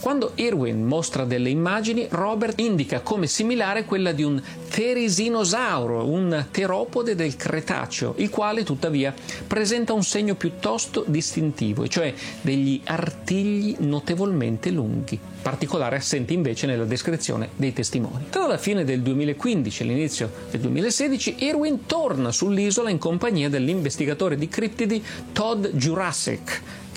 Quando 0.00 0.32
Irwin 0.36 0.82
mostra 0.82 1.24
delle 1.24 1.50
immagini, 1.50 2.06
Robert 2.08 2.58
indica 2.58 3.02
come 3.02 3.26
similare 3.26 3.84
quella 3.84 4.12
di 4.12 4.22
un 4.22 4.42
terisinosauro, 4.70 6.08
un 6.08 6.46
teropode 6.50 7.14
del 7.14 7.36
Cretaceo, 7.36 8.14
il 8.16 8.30
quale 8.30 8.64
tuttavia 8.64 9.14
presenta 9.46 9.92
un 9.92 10.02
segno 10.02 10.36
piuttosto 10.36 11.04
distintivo, 11.06 11.86
cioè 11.86 12.14
degli 12.40 12.80
artigli 12.84 13.76
notevolmente 13.80 14.70
lunghi, 14.70 15.20
particolare 15.42 15.96
assente 15.96 16.32
invece 16.32 16.66
nella 16.66 16.84
descrizione 16.84 17.50
dei 17.56 17.72
testimoni. 17.72 18.26
Tra 18.30 18.46
la 18.46 18.58
fine 18.58 18.84
del 18.84 19.00
2015 19.02 19.82
e 19.82 19.86
l'inizio 19.86 20.30
del 20.50 20.60
2016, 20.60 21.44
Irwin 21.44 21.86
torna 21.86 22.32
sull'isola 22.32 22.90
in 22.90 22.98
compagnia 22.98 23.48
dell'investigatore 23.48 24.36
di 24.36 24.48
criptidi 24.48 25.02
Todd 25.32 25.66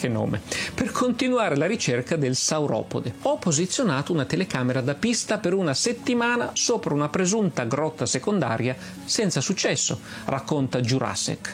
che 0.03 0.09
nome, 0.09 0.41
per 0.73 0.91
continuare 0.91 1.55
la 1.55 1.65
ricerca 1.65 2.17
del 2.17 2.35
sauropode. 2.35 3.13
Ho 3.21 3.37
posizionato 3.37 4.11
una 4.11 4.25
telecamera 4.25 4.81
da 4.81 4.95
pista 4.95 5.37
per 5.37 5.53
una 5.53 5.73
settimana 5.73 6.51
sopra 6.53 6.93
una 6.93 7.07
presunta 7.07 7.63
grotta 7.63 8.05
secondaria 8.05 8.75
senza 9.05 9.39
successo, 9.39 9.99
racconta 10.25 10.81
Jurassic. 10.81 11.53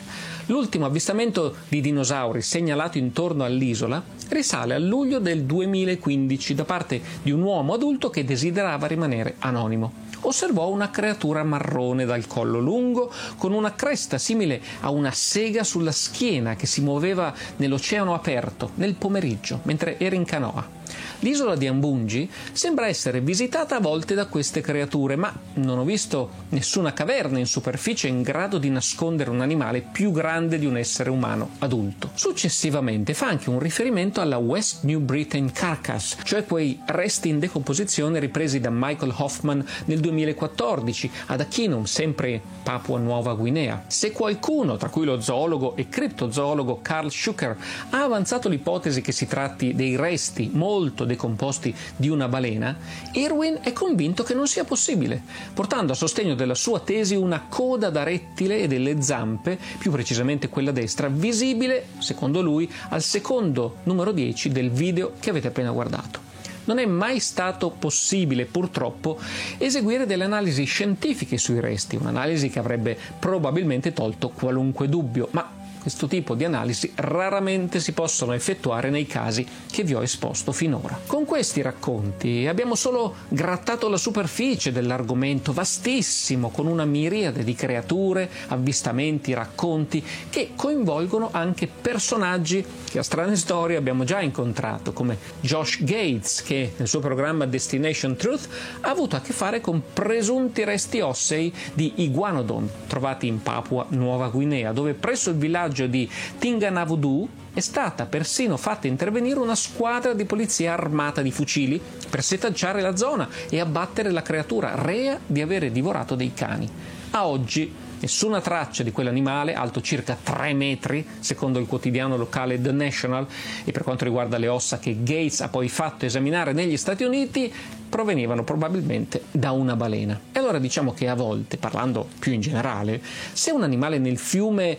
L'ultimo 0.49 0.87
avvistamento 0.87 1.57
di 1.67 1.79
dinosauri 1.79 2.41
segnalato 2.41 2.97
intorno 2.97 3.43
all'isola 3.43 4.03
risale 4.29 4.73
a 4.73 4.79
luglio 4.79 5.19
del 5.19 5.43
2015 5.43 6.55
da 6.55 6.65
parte 6.65 6.99
di 7.21 7.29
un 7.29 7.43
uomo 7.43 7.75
adulto 7.75 8.09
che 8.09 8.25
desiderava 8.25 8.87
rimanere 8.87 9.35
anonimo 9.39 10.07
osservò 10.21 10.69
una 10.69 10.89
creatura 10.89 11.43
marrone 11.43 12.03
dal 12.03 12.27
collo 12.27 12.59
lungo, 12.59 13.09
con 13.37 13.53
una 13.53 13.73
cresta 13.73 14.17
simile 14.17 14.61
a 14.81 14.89
una 14.89 15.11
sega 15.11 15.63
sulla 15.63 15.93
schiena 15.93 16.57
che 16.57 16.65
si 16.65 16.81
muoveva 16.81 17.33
nell'oceano 17.55 18.13
aperto 18.13 18.71
nel 18.75 18.95
pomeriggio 18.95 19.61
mentre 19.63 19.97
era 19.97 20.15
in 20.15 20.25
canoa. 20.25 20.78
L'isola 21.21 21.57
di 21.57 21.67
Ambungi 21.67 22.29
sembra 22.53 22.87
essere 22.87 23.19
visitata 23.19 23.75
a 23.75 23.81
volte 23.81 24.15
da 24.15 24.27
queste 24.27 24.61
creature, 24.61 25.17
ma 25.17 25.37
non 25.55 25.77
ho 25.77 25.83
visto 25.83 26.29
nessuna 26.49 26.93
caverna 26.93 27.39
in 27.39 27.45
superficie 27.45 28.07
in 28.07 28.21
grado 28.21 28.57
di 28.57 28.69
nascondere 28.69 29.29
un 29.29 29.41
animale 29.41 29.81
più 29.81 30.11
grande 30.11 30.57
di 30.57 30.65
un 30.65 30.77
essere 30.77 31.09
umano 31.09 31.49
adulto. 31.59 32.11
Successivamente 32.13 33.13
fa 33.13 33.27
anche 33.27 33.49
un 33.49 33.59
riferimento 33.59 34.21
alla 34.21 34.37
West 34.37 34.85
New 34.85 35.01
Britain 35.01 35.51
Carcass, 35.51 36.15
cioè 36.23 36.45
quei 36.45 36.79
resti 36.85 37.27
in 37.27 37.39
decomposizione 37.39 38.19
ripresi 38.19 38.61
da 38.61 38.69
Michael 38.71 39.13
Hoffman 39.17 39.65
nel 39.85 39.99
2014 39.99 41.11
ad 41.25 41.41
Akinum, 41.41 41.83
sempre 41.83 42.41
Papua 42.63 42.97
Nuova 42.97 43.33
Guinea. 43.33 43.83
Se 43.87 44.13
qualcuno, 44.13 44.77
tra 44.77 44.87
cui 44.87 45.03
lo 45.03 45.19
zoologo 45.19 45.75
e 45.75 45.89
criptozoologo 45.89 46.79
Carl 46.81 47.11
Schucker, 47.11 47.57
ha 47.89 48.03
avanzato 48.03 48.47
l'ipotesi 48.47 49.01
che 49.01 49.11
si 49.11 49.27
tratti 49.27 49.75
dei 49.75 49.97
resti 49.97 50.49
molto 50.53 51.07
decomposti 51.09 51.75
di 51.95 52.07
una 52.07 52.27
balena, 52.27 52.77
Irwin 53.13 53.59
è 53.61 53.73
convinto 53.73 54.23
che 54.23 54.33
non 54.33 54.47
sia 54.47 54.63
possibile, 54.63 55.21
portando 55.53 55.91
a 55.91 55.95
sostegno 55.95 56.35
della 56.35 56.55
sua 56.55 56.79
tesi 56.79 57.15
una 57.15 57.45
coda 57.49 57.89
da 57.89 58.03
rettile 58.03 58.59
e 58.59 58.67
delle 58.67 59.01
zampe, 59.01 59.57
più 59.77 59.91
precisamente 59.91 60.47
quella 60.47 60.71
destra, 60.71 61.09
visibile, 61.09 61.87
secondo 61.97 62.41
lui, 62.41 62.71
al 62.89 63.01
secondo 63.01 63.77
numero 63.83 64.11
10 64.11 64.49
del 64.49 64.69
video 64.69 65.13
che 65.19 65.29
avete 65.29 65.47
appena 65.47 65.71
guardato. 65.71 66.27
Non 66.65 66.77
è 66.77 66.85
mai 66.85 67.19
stato 67.19 67.71
possibile 67.71 68.45
purtroppo 68.45 69.17
eseguire 69.57 70.05
delle 70.05 70.25
analisi 70.25 70.65
scientifiche 70.65 71.39
sui 71.39 71.59
resti, 71.59 71.95
un'analisi 71.95 72.49
che 72.49 72.59
avrebbe 72.59 72.95
probabilmente 73.17 73.91
tolto 73.91 74.29
qualunque 74.29 74.87
dubbio, 74.87 75.29
ma 75.31 75.58
questo 75.79 76.07
tipo 76.07 76.35
di 76.35 76.43
analisi 76.43 76.91
raramente 76.95 77.79
si 77.79 77.93
possono 77.93 78.33
effettuare 78.33 78.89
nei 78.89 79.05
casi 79.05 79.45
che 79.71 79.83
vi 79.83 79.93
ho 79.93 80.03
esposto 80.03 80.51
finora. 80.51 80.99
Con 81.05 81.25
questi 81.25 81.61
racconti 81.61 82.47
abbiamo 82.47 82.75
solo 82.75 83.15
grattato 83.29 83.87
la 83.89 83.97
superficie 83.97 84.71
dell'argomento 84.71 85.53
vastissimo 85.53 86.49
con 86.49 86.67
una 86.67 86.85
miriade 86.85 87.43
di 87.43 87.55
creature, 87.55 88.29
avvistamenti, 88.47 89.33
racconti 89.33 90.03
che 90.29 90.51
coinvolgono 90.55 91.29
anche 91.31 91.67
personaggi 91.67 92.65
che 92.89 92.99
a 92.99 93.03
strane 93.03 93.35
storie 93.35 93.77
abbiamo 93.77 94.03
già 94.03 94.19
incontrato 94.21 94.93
come 94.93 95.17
Josh 95.39 95.83
Gates 95.83 96.43
che 96.43 96.73
nel 96.77 96.87
suo 96.87 96.99
programma 96.99 97.45
Destination 97.45 98.15
Truth 98.15 98.49
ha 98.81 98.89
avuto 98.89 99.15
a 99.15 99.21
che 99.21 99.33
fare 99.33 99.61
con 99.61 99.81
presunti 99.93 100.63
resti 100.63 100.99
ossei 100.99 101.53
di 101.73 101.93
iguanodon 101.97 102.69
trovati 102.87 103.27
in 103.27 103.41
Papua 103.41 103.85
Nuova 103.89 104.27
Guinea 104.29 104.71
dove 104.71 104.93
presso 104.93 105.29
il 105.29 105.37
villaggio 105.37 105.68
villaggio 105.69 105.87
di 105.87 106.09
Tinganavudu 106.39 107.29
è 107.53 107.59
stata 107.59 108.05
persino 108.05 108.57
fatta 108.57 108.87
intervenire 108.87 109.39
una 109.39 109.55
squadra 109.55 110.13
di 110.13 110.25
polizia 110.25 110.73
armata 110.73 111.21
di 111.21 111.31
fucili 111.31 111.79
per 112.09 112.23
setaggiare 112.23 112.81
la 112.81 112.95
zona 112.95 113.27
e 113.49 113.59
abbattere 113.59 114.11
la 114.11 114.21
creatura 114.21 114.73
rea 114.75 115.19
di 115.25 115.41
avere 115.41 115.71
divorato 115.71 116.15
dei 116.15 116.33
cani. 116.33 116.69
A 117.11 117.27
oggi 117.27 117.73
nessuna 117.99 118.39
traccia 118.39 118.83
di 118.83 118.91
quell'animale, 118.91 119.53
alto 119.53 119.81
circa 119.81 120.17
3 120.21 120.53
metri, 120.53 121.05
secondo 121.19 121.59
il 121.59 121.65
quotidiano 121.65 122.15
locale 122.15 122.61
The 122.61 122.71
National, 122.71 123.27
e 123.65 123.71
per 123.71 123.83
quanto 123.83 124.05
riguarda 124.05 124.37
le 124.37 124.47
ossa 124.47 124.79
che 124.79 124.97
Gates 124.99 125.41
ha 125.41 125.49
poi 125.49 125.67
fatto 125.67 126.05
esaminare 126.05 126.53
negli 126.53 126.77
Stati 126.77 127.03
Uniti, 127.03 127.51
provenivano 127.89 128.43
probabilmente 128.43 129.23
da 129.31 129.51
una 129.51 129.75
balena. 129.75 130.17
E 130.31 130.39
allora 130.39 130.59
diciamo 130.59 130.93
che 130.93 131.09
a 131.09 131.15
volte, 131.15 131.57
parlando 131.57 132.07
più 132.19 132.31
in 132.31 132.39
generale, 132.39 133.01
se 133.33 133.51
un 133.51 133.63
animale 133.63 133.97
nel 133.97 134.17
fiume 134.17 134.77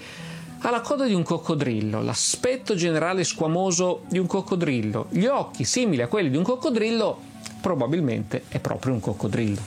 ha 0.62 0.70
la 0.70 0.82
coda 0.82 1.06
di 1.06 1.14
un 1.14 1.22
coccodrillo, 1.22 2.02
l'aspetto 2.02 2.74
generale 2.74 3.24
squamoso 3.24 4.02
di 4.08 4.18
un 4.18 4.26
coccodrillo, 4.26 5.06
gli 5.08 5.24
occhi 5.24 5.64
simili 5.64 6.02
a 6.02 6.06
quelli 6.06 6.28
di 6.28 6.36
un 6.36 6.42
coccodrillo, 6.42 7.18
probabilmente 7.62 8.42
è 8.48 8.58
proprio 8.58 8.92
un 8.92 9.00
coccodrillo. 9.00 9.60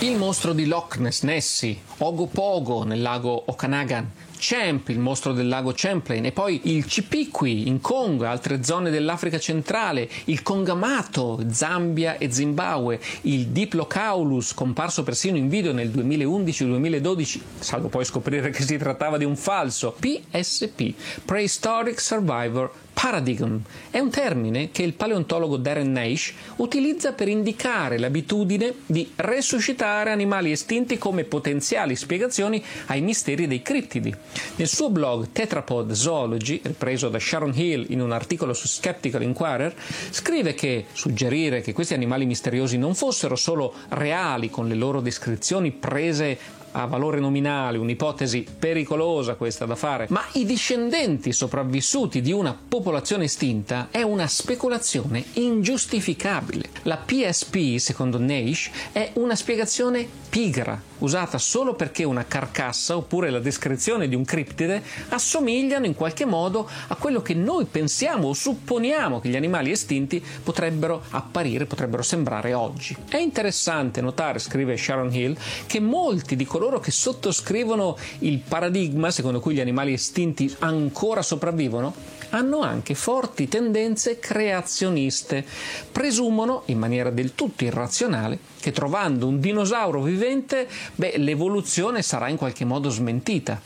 Il 0.00 0.16
mostro 0.16 0.54
di 0.54 0.66
Loch 0.66 0.96
Ness 0.98 1.22
Nessie, 1.22 1.80
Ogopogo 1.98 2.84
nel 2.84 3.02
lago 3.02 3.42
Okanagan, 3.46 4.10
Champ, 4.38 4.88
il 4.88 4.98
mostro 4.98 5.32
del 5.32 5.48
lago 5.48 5.72
Champlain, 5.74 6.24
e 6.24 6.32
poi 6.32 6.60
il 6.64 6.86
Cipiqui 6.86 7.68
in 7.68 7.80
Congo 7.80 8.24
e 8.24 8.28
altre 8.28 8.62
zone 8.62 8.90
dell'Africa 8.90 9.38
centrale, 9.38 10.08
il 10.24 10.42
Congamato, 10.42 11.44
Zambia 11.50 12.18
e 12.18 12.30
Zimbabwe, 12.30 13.00
il 13.22 13.48
Diplocaulus, 13.48 14.54
comparso 14.54 15.02
persino 15.02 15.36
in 15.36 15.48
video 15.48 15.72
nel 15.72 15.88
2011-2012, 15.90 17.40
salvo 17.58 17.88
poi 17.88 18.04
scoprire 18.04 18.50
che 18.50 18.62
si 18.62 18.76
trattava 18.76 19.18
di 19.18 19.24
un 19.24 19.36
falso, 19.36 19.94
PSP, 19.98 20.92
Prehistoric 21.24 22.00
Survivor 22.00 22.70
Paradigm 22.98 23.60
è 23.90 23.98
un 23.98 24.08
termine 24.08 24.70
che 24.70 24.82
il 24.82 24.94
paleontologo 24.94 25.58
Darren 25.58 25.92
Naish 25.92 26.32
utilizza 26.56 27.12
per 27.12 27.28
indicare 27.28 27.98
l'abitudine 27.98 28.72
di 28.86 29.12
resuscitare 29.16 30.10
animali 30.10 30.50
estinti 30.50 30.96
come 30.96 31.24
potenziali 31.24 31.94
spiegazioni 31.94 32.64
ai 32.86 33.02
misteri 33.02 33.46
dei 33.46 33.60
criptidi. 33.60 34.14
Nel 34.56 34.66
suo 34.66 34.88
blog 34.88 35.28
Tetrapod 35.30 35.92
Zoology, 35.92 36.58
ripreso 36.62 37.10
da 37.10 37.18
Sharon 37.18 37.52
Hill 37.54 37.84
in 37.90 38.00
un 38.00 38.12
articolo 38.12 38.54
su 38.54 38.66
Skeptical 38.66 39.22
Inquirer, 39.22 39.74
scrive 40.08 40.54
che 40.54 40.86
suggerire 40.92 41.60
che 41.60 41.74
questi 41.74 41.92
animali 41.92 42.24
misteriosi 42.24 42.78
non 42.78 42.94
fossero 42.94 43.36
solo 43.36 43.74
reali 43.90 44.48
con 44.48 44.68
le 44.68 44.74
loro 44.74 45.02
descrizioni 45.02 45.70
prese 45.70 46.64
a 46.78 46.84
valore 46.84 47.20
nominale, 47.20 47.78
un'ipotesi 47.78 48.46
pericolosa 48.58 49.34
questa 49.34 49.64
da 49.64 49.76
fare, 49.76 50.06
ma 50.10 50.22
i 50.32 50.44
discendenti 50.44 51.32
sopravvissuti 51.32 52.20
di 52.20 52.32
una 52.32 52.56
popolazione 52.68 53.24
estinta 53.24 53.88
è 53.90 54.02
una 54.02 54.26
speculazione 54.26 55.24
ingiustificabile. 55.34 56.68
La 56.82 56.98
PSP, 56.98 57.78
secondo 57.78 58.18
Naish, 58.18 58.70
è 58.92 59.10
una 59.14 59.34
spiegazione 59.34 60.06
pigra, 60.28 60.80
usata 60.98 61.38
solo 61.38 61.74
perché 61.74 62.04
una 62.04 62.24
carcassa 62.26 62.96
oppure 62.96 63.30
la 63.30 63.38
descrizione 63.38 64.08
di 64.08 64.14
un 64.14 64.24
criptide 64.24 64.82
assomigliano 65.08 65.86
in 65.86 65.94
qualche 65.94 66.24
modo 66.24 66.68
a 66.88 66.94
quello 66.96 67.22
che 67.22 67.34
noi 67.34 67.64
pensiamo 67.66 68.28
o 68.28 68.32
supponiamo 68.32 69.20
che 69.20 69.28
gli 69.28 69.36
animali 69.36 69.70
estinti 69.70 70.22
potrebbero 70.42 71.02
apparire, 71.10 71.66
potrebbero 71.66 72.02
sembrare 72.02 72.54
oggi. 72.54 72.96
È 73.08 73.16
interessante 73.16 74.00
notare, 74.00 74.38
scrive 74.38 74.76
Sharon 74.76 75.12
Hill, 75.12 75.36
che 75.66 75.80
molti 75.80 76.36
di 76.36 76.44
coloro 76.44 76.80
che 76.80 76.90
sottoscrivono 76.90 77.96
il 78.20 78.38
paradigma 78.38 79.10
secondo 79.10 79.40
cui 79.40 79.54
gli 79.54 79.60
animali 79.60 79.92
estinti 79.92 80.54
ancora 80.60 81.22
sopravvivono 81.22 82.15
hanno 82.36 82.60
anche 82.60 82.94
forti 82.94 83.48
tendenze 83.48 84.18
creazioniste. 84.18 85.44
Presumono, 85.90 86.62
in 86.66 86.78
maniera 86.78 87.10
del 87.10 87.34
tutto 87.34 87.64
irrazionale, 87.64 88.38
che 88.60 88.72
trovando 88.72 89.28
un 89.28 89.38
dinosauro 89.38 90.02
vivente, 90.02 90.66
beh, 90.96 91.18
l'evoluzione 91.18 92.02
sarà 92.02 92.28
in 92.28 92.36
qualche 92.36 92.64
modo 92.64 92.90
smentita. 92.90 93.60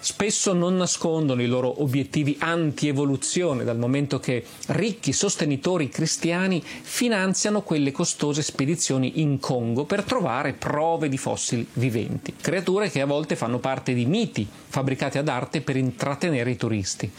Spesso 0.00 0.52
non 0.52 0.76
nascondono 0.76 1.40
i 1.40 1.46
loro 1.46 1.82
obiettivi 1.82 2.36
anti-evoluzione, 2.40 3.62
dal 3.64 3.78
momento 3.78 4.18
che 4.18 4.44
ricchi 4.68 5.12
sostenitori 5.12 5.88
cristiani 5.88 6.60
finanziano 6.64 7.62
quelle 7.62 7.92
costose 7.92 8.42
spedizioni 8.42 9.20
in 9.20 9.38
Congo 9.38 9.84
per 9.84 10.02
trovare 10.02 10.52
prove 10.52 11.08
di 11.08 11.16
fossili 11.16 11.66
viventi, 11.74 12.34
creature 12.40 12.90
che 12.90 13.00
a 13.00 13.06
volte 13.06 13.36
fanno 13.36 13.58
parte 13.58 13.94
di 13.94 14.04
miti 14.04 14.46
fabbricati 14.70 15.18
ad 15.18 15.28
arte 15.28 15.60
per 15.60 15.76
intrattenere 15.76 16.50
i 16.50 16.56
turisti. 16.56 17.10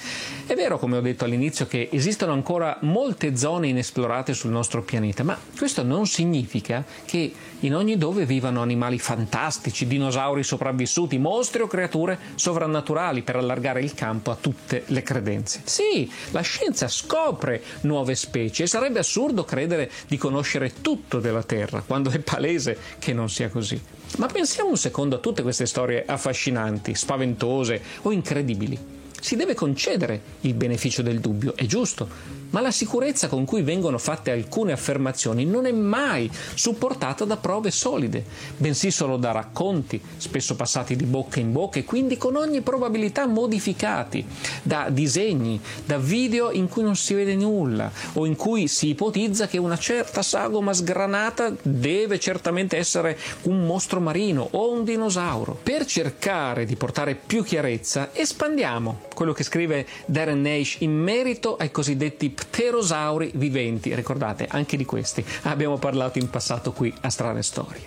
È 0.45 0.53
vero, 0.53 0.77
come 0.77 0.90
ho 0.97 1.01
detto 1.01 1.25
all'inizio, 1.25 1.67
che 1.67 1.89
esistono 1.91 2.33
ancora 2.33 2.77
molte 2.81 3.35
zone 3.35 3.67
inesplorate 3.67 4.33
sul 4.33 4.51
nostro 4.51 4.83
pianeta, 4.83 5.23
ma 5.23 5.37
questo 5.57 5.83
non 5.83 6.05
significa 6.05 6.83
che 7.05 7.33
in 7.61 7.75
ogni 7.75 7.97
dove 7.97 8.25
vivano 8.25 8.61
animali 8.61 8.97
fantastici, 8.97 9.87
dinosauri 9.87 10.43
sopravvissuti, 10.43 11.17
mostri 11.17 11.61
o 11.61 11.67
creature 11.67 12.17
sovrannaturali 12.35 13.21
per 13.21 13.35
allargare 13.35 13.81
il 13.81 13.93
campo 13.93 14.31
a 14.31 14.37
tutte 14.39 14.83
le 14.87 15.03
credenze. 15.03 15.61
Sì, 15.65 16.11
la 16.31 16.41
scienza 16.41 16.87
scopre 16.87 17.61
nuove 17.81 18.15
specie 18.15 18.63
e 18.63 18.67
sarebbe 18.67 18.99
assurdo 18.99 19.43
credere 19.43 19.91
di 20.07 20.17
conoscere 20.17 20.81
tutto 20.81 21.19
della 21.19 21.43
Terra, 21.43 21.83
quando 21.85 22.09
è 22.09 22.19
palese 22.19 22.77
che 22.97 23.13
non 23.13 23.29
sia 23.29 23.49
così. 23.49 23.79
Ma 24.17 24.27
pensiamo 24.27 24.71
un 24.71 24.77
secondo 24.77 25.15
a 25.15 25.19
tutte 25.19 25.41
queste 25.41 25.65
storie 25.65 26.03
affascinanti, 26.05 26.95
spaventose 26.95 27.81
o 28.01 28.11
incredibili. 28.11 29.00
Si 29.21 29.35
deve 29.35 29.53
concedere 29.53 30.19
il 30.41 30.55
beneficio 30.55 31.03
del 31.03 31.19
dubbio, 31.19 31.55
è 31.55 31.65
giusto, 31.65 32.09
ma 32.49 32.59
la 32.59 32.71
sicurezza 32.71 33.27
con 33.27 33.45
cui 33.45 33.61
vengono 33.61 33.99
fatte 33.99 34.31
alcune 34.31 34.71
affermazioni 34.71 35.45
non 35.45 35.67
è 35.67 35.71
mai 35.71 36.29
supportata 36.55 37.23
da 37.23 37.37
prove 37.37 37.69
solide, 37.69 38.25
bensì 38.57 38.89
solo 38.89 39.17
da 39.17 39.31
racconti, 39.31 40.01
spesso 40.17 40.55
passati 40.55 40.95
di 40.95 41.05
bocca 41.05 41.39
in 41.39 41.51
bocca 41.51 41.77
e 41.77 41.85
quindi 41.85 42.17
con 42.17 42.35
ogni 42.35 42.61
probabilità 42.61 43.27
modificati, 43.27 44.25
da 44.63 44.89
disegni, 44.89 45.61
da 45.85 45.99
video 45.99 46.51
in 46.51 46.67
cui 46.67 46.81
non 46.81 46.95
si 46.95 47.13
vede 47.13 47.35
nulla 47.35 47.91
o 48.13 48.25
in 48.25 48.35
cui 48.35 48.67
si 48.67 48.89
ipotizza 48.89 49.47
che 49.47 49.59
una 49.59 49.77
certa 49.77 50.23
sagoma 50.23 50.73
sgranata 50.73 51.53
deve 51.61 52.19
certamente 52.19 52.75
essere 52.75 53.19
un 53.43 53.65
mostro 53.67 53.99
marino 53.99 54.47
o 54.51 54.71
un 54.71 54.83
dinosauro. 54.83 55.59
Per 55.61 55.85
cercare 55.85 56.65
di 56.65 56.75
portare 56.75 57.13
più 57.15 57.43
chiarezza, 57.43 58.09
espandiamo 58.13 59.09
quello 59.13 59.33
che 59.33 59.43
scrive 59.43 59.85
Darren 60.05 60.41
Naish 60.41 60.77
in 60.79 60.91
merito 60.91 61.55
ai 61.57 61.71
cosiddetti 61.71 62.29
pterosauri 62.29 63.31
viventi. 63.35 63.93
Ricordate, 63.93 64.47
anche 64.49 64.77
di 64.77 64.85
questi 64.85 65.23
abbiamo 65.43 65.77
parlato 65.77 66.19
in 66.19 66.29
passato 66.29 66.71
qui 66.71 66.93
a 67.01 67.09
Strane 67.09 67.43
Storie. 67.43 67.81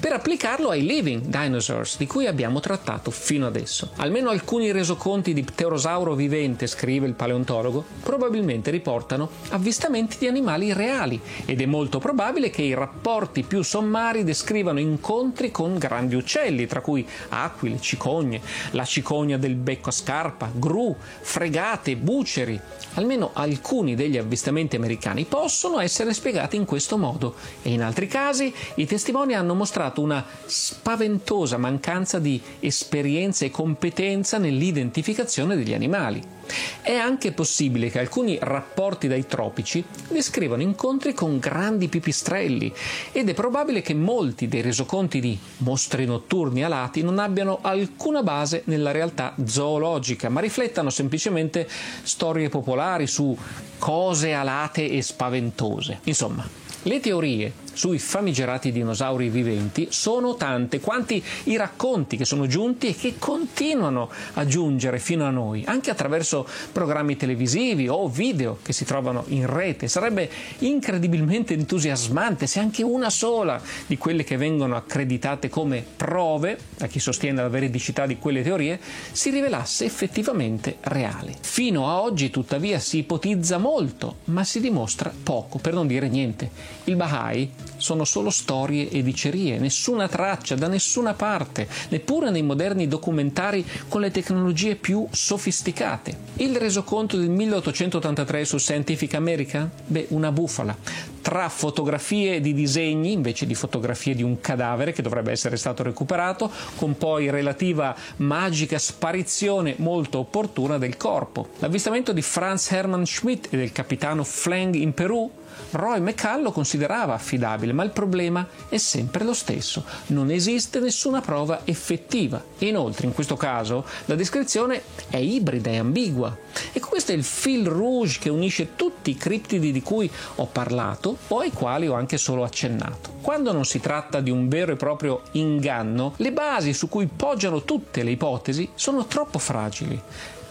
Per 0.00 0.12
applicarlo 0.12 0.70
ai 0.70 0.84
living 0.84 1.22
dinosaurs 1.22 1.96
di 1.96 2.06
cui 2.06 2.26
abbiamo 2.26 2.60
trattato 2.60 3.10
fino 3.10 3.46
adesso. 3.46 3.90
Almeno 3.96 4.30
alcuni 4.30 4.72
resoconti 4.72 5.32
di 5.32 5.42
pterosauro 5.42 6.14
vivente, 6.14 6.66
scrive 6.66 7.06
il 7.06 7.14
paleontologo, 7.14 7.84
probabilmente 8.02 8.70
riportano 8.70 9.28
avvistamenti 9.50 10.16
di 10.18 10.26
animali 10.26 10.72
reali 10.72 11.20
ed 11.44 11.60
è 11.60 11.66
molto 11.66 11.98
probabile 11.98 12.50
che 12.50 12.62
i 12.62 12.74
rapporti 12.74 13.42
più 13.42 13.62
sommari 13.62 14.24
descrivano 14.24 14.78
incontri 14.78 15.50
con 15.50 15.78
grandi 15.78 16.14
uccelli, 16.14 16.66
tra 16.66 16.80
cui 16.80 17.06
aquile, 17.30 17.80
cicogne, 17.80 18.40
la 18.72 18.84
cicogna 18.84 19.36
del 19.36 19.54
becco 19.54 19.88
a 19.88 19.92
scarpa, 19.92 20.50
gru, 20.68 20.94
fregate, 20.98 21.96
buceri. 21.96 22.60
Almeno 22.94 23.30
alcuni 23.32 23.94
degli 23.94 24.18
avvistamenti 24.18 24.76
americani 24.76 25.24
possono 25.24 25.80
essere 25.80 26.12
spiegati 26.12 26.56
in 26.56 26.66
questo 26.66 26.98
modo 26.98 27.34
e 27.62 27.70
in 27.70 27.82
altri 27.82 28.06
casi 28.06 28.52
i 28.74 28.86
testimoni 28.86 29.34
hanno 29.34 29.54
mostrato 29.54 30.00
una 30.02 30.24
spaventosa 30.44 31.56
mancanza 31.56 32.18
di 32.18 32.40
esperienza 32.60 33.44
e 33.44 33.50
competenza 33.50 34.38
nell'identificazione 34.38 35.56
degli 35.56 35.72
animali. 35.74 36.36
È 36.80 36.94
anche 36.94 37.32
possibile 37.32 37.90
che 37.90 37.98
alcuni 37.98 38.38
rapporti 38.40 39.06
dai 39.06 39.26
tropici 39.26 39.84
descrivano 40.08 40.62
incontri 40.62 41.12
con 41.12 41.38
grandi 41.38 41.88
pipistrelli 41.88 42.72
ed 43.12 43.28
è 43.28 43.34
probabile 43.34 43.82
che 43.82 43.92
molti 43.92 44.48
dei 44.48 44.62
resoconti 44.62 45.20
di 45.20 45.38
mostri 45.58 46.06
notturni 46.06 46.64
alati 46.64 47.02
non 47.02 47.18
abbiano 47.18 47.58
alcuna 47.60 48.22
base 48.22 48.62
nella 48.64 48.92
realtà 48.92 49.34
zoologica, 49.44 50.30
ma 50.30 50.40
riflettano 50.58 50.90
semplicemente 50.90 51.68
storie 52.02 52.48
popolari 52.48 53.06
su 53.06 53.36
cose 53.78 54.32
alate 54.32 54.90
e 54.90 55.02
spaventose. 55.02 56.00
Insomma, 56.04 56.46
le 56.82 57.00
teorie 57.00 57.52
sui 57.78 58.00
famigerati 58.00 58.72
dinosauri 58.72 59.28
viventi 59.28 59.86
sono 59.90 60.34
tante 60.34 60.80
quanti 60.80 61.22
i 61.44 61.56
racconti 61.56 62.16
che 62.16 62.24
sono 62.24 62.48
giunti 62.48 62.88
e 62.88 62.96
che 62.96 63.14
continuano 63.20 64.10
a 64.34 64.44
giungere 64.44 64.98
fino 64.98 65.24
a 65.24 65.30
noi, 65.30 65.62
anche 65.64 65.90
attraverso 65.90 66.44
programmi 66.72 67.16
televisivi 67.16 67.86
o 67.86 68.08
video 68.08 68.58
che 68.62 68.72
si 68.72 68.84
trovano 68.84 69.22
in 69.28 69.46
rete. 69.46 69.86
Sarebbe 69.86 70.28
incredibilmente 70.58 71.54
entusiasmante 71.54 72.48
se 72.48 72.58
anche 72.58 72.82
una 72.82 73.10
sola 73.10 73.62
di 73.86 73.96
quelle 73.96 74.24
che 74.24 74.36
vengono 74.36 74.74
accreditate 74.74 75.48
come 75.48 75.84
prove, 75.96 76.58
a 76.80 76.88
chi 76.88 76.98
sostiene 76.98 77.42
la 77.42 77.48
veridicità 77.48 78.06
di 78.06 78.18
quelle 78.18 78.42
teorie, 78.42 78.80
si 79.12 79.30
rivelasse 79.30 79.84
effettivamente 79.84 80.78
reale. 80.80 81.36
Fino 81.40 81.88
a 81.88 82.00
oggi, 82.02 82.30
tuttavia, 82.30 82.80
si 82.80 82.98
ipotizza 82.98 83.58
molto, 83.58 84.16
ma 84.24 84.42
si 84.42 84.58
dimostra 84.58 85.12
poco, 85.22 85.58
per 85.58 85.74
non 85.74 85.86
dire 85.86 86.08
niente. 86.08 86.77
Il 86.88 86.96
Baha'i 86.96 87.50
sono 87.76 88.04
solo 88.04 88.30
storie 88.30 88.88
e 88.88 89.02
dicerie, 89.02 89.58
nessuna 89.58 90.08
traccia 90.08 90.54
da 90.54 90.68
nessuna 90.68 91.12
parte, 91.12 91.68
neppure 91.90 92.30
nei 92.30 92.42
moderni 92.42 92.88
documentari 92.88 93.62
con 93.88 94.00
le 94.00 94.10
tecnologie 94.10 94.74
più 94.74 95.06
sofisticate. 95.10 96.16
Il 96.36 96.56
resoconto 96.56 97.18
del 97.18 97.28
1883 97.28 98.44
su 98.46 98.56
Scientific 98.56 99.12
American? 99.12 99.70
Beh, 99.84 100.06
una 100.10 100.32
bufala. 100.32 100.74
Tra 101.20 101.48
fotografie 101.48 102.40
di 102.40 102.54
disegni 102.54 103.12
invece 103.12 103.46
di 103.46 103.54
fotografie 103.54 104.14
di 104.14 104.22
un 104.22 104.40
cadavere 104.40 104.92
che 104.92 105.02
dovrebbe 105.02 105.32
essere 105.32 105.56
stato 105.56 105.82
recuperato, 105.82 106.50
con 106.76 106.96
poi 106.96 107.30
relativa 107.30 107.94
magica 108.16 108.78
sparizione 108.78 109.74
molto 109.78 110.18
opportuna 110.18 110.78
del 110.78 110.96
corpo. 110.96 111.48
L'avvistamento 111.58 112.12
di 112.12 112.22
Franz 112.22 112.70
Hermann 112.70 113.04
Schmidt 113.04 113.52
e 113.52 113.56
del 113.56 113.72
capitano 113.72 114.24
Fleng 114.24 114.74
in 114.74 114.94
Perù 114.94 115.30
Roy 115.70 116.00
McCall 116.00 116.42
lo 116.42 116.52
considerava 116.52 117.14
affidabile, 117.14 117.72
ma 117.72 117.82
il 117.82 117.90
problema 117.90 118.46
è 118.68 118.78
sempre 118.78 119.24
lo 119.24 119.34
stesso. 119.34 119.84
Non 120.06 120.30
esiste 120.30 120.80
nessuna 120.80 121.20
prova 121.20 121.62
effettiva. 121.64 122.42
E 122.58 122.66
inoltre, 122.66 123.06
in 123.06 123.12
questo 123.12 123.36
caso, 123.36 123.84
la 124.06 124.14
descrizione 124.14 124.82
è 125.10 125.18
ibrida 125.18 125.70
e 125.70 125.78
ambigua. 125.78 126.36
E 126.72 126.80
questo 126.80 127.12
è 127.12 127.14
il 127.14 127.24
fil 127.24 127.66
rouge 127.66 128.18
che 128.18 128.30
unisce 128.30 128.76
tutti 128.76 129.10
i 129.10 129.16
criptidi 129.16 129.72
di 129.72 129.82
cui 129.82 130.10
ho 130.36 130.46
parlato 130.46 131.07
o 131.28 131.38
ai 131.38 131.52
quali 131.52 131.86
ho 131.86 131.94
anche 131.94 132.18
solo 132.18 132.44
accennato. 132.44 133.10
Quando 133.20 133.52
non 133.52 133.64
si 133.64 133.80
tratta 133.80 134.20
di 134.20 134.30
un 134.30 134.48
vero 134.48 134.72
e 134.72 134.76
proprio 134.76 135.22
inganno, 135.32 136.14
le 136.16 136.32
basi 136.32 136.72
su 136.72 136.88
cui 136.88 137.06
poggiano 137.06 137.62
tutte 137.62 138.02
le 138.02 138.10
ipotesi 138.10 138.70
sono 138.74 139.06
troppo 139.06 139.38
fragili. 139.38 140.00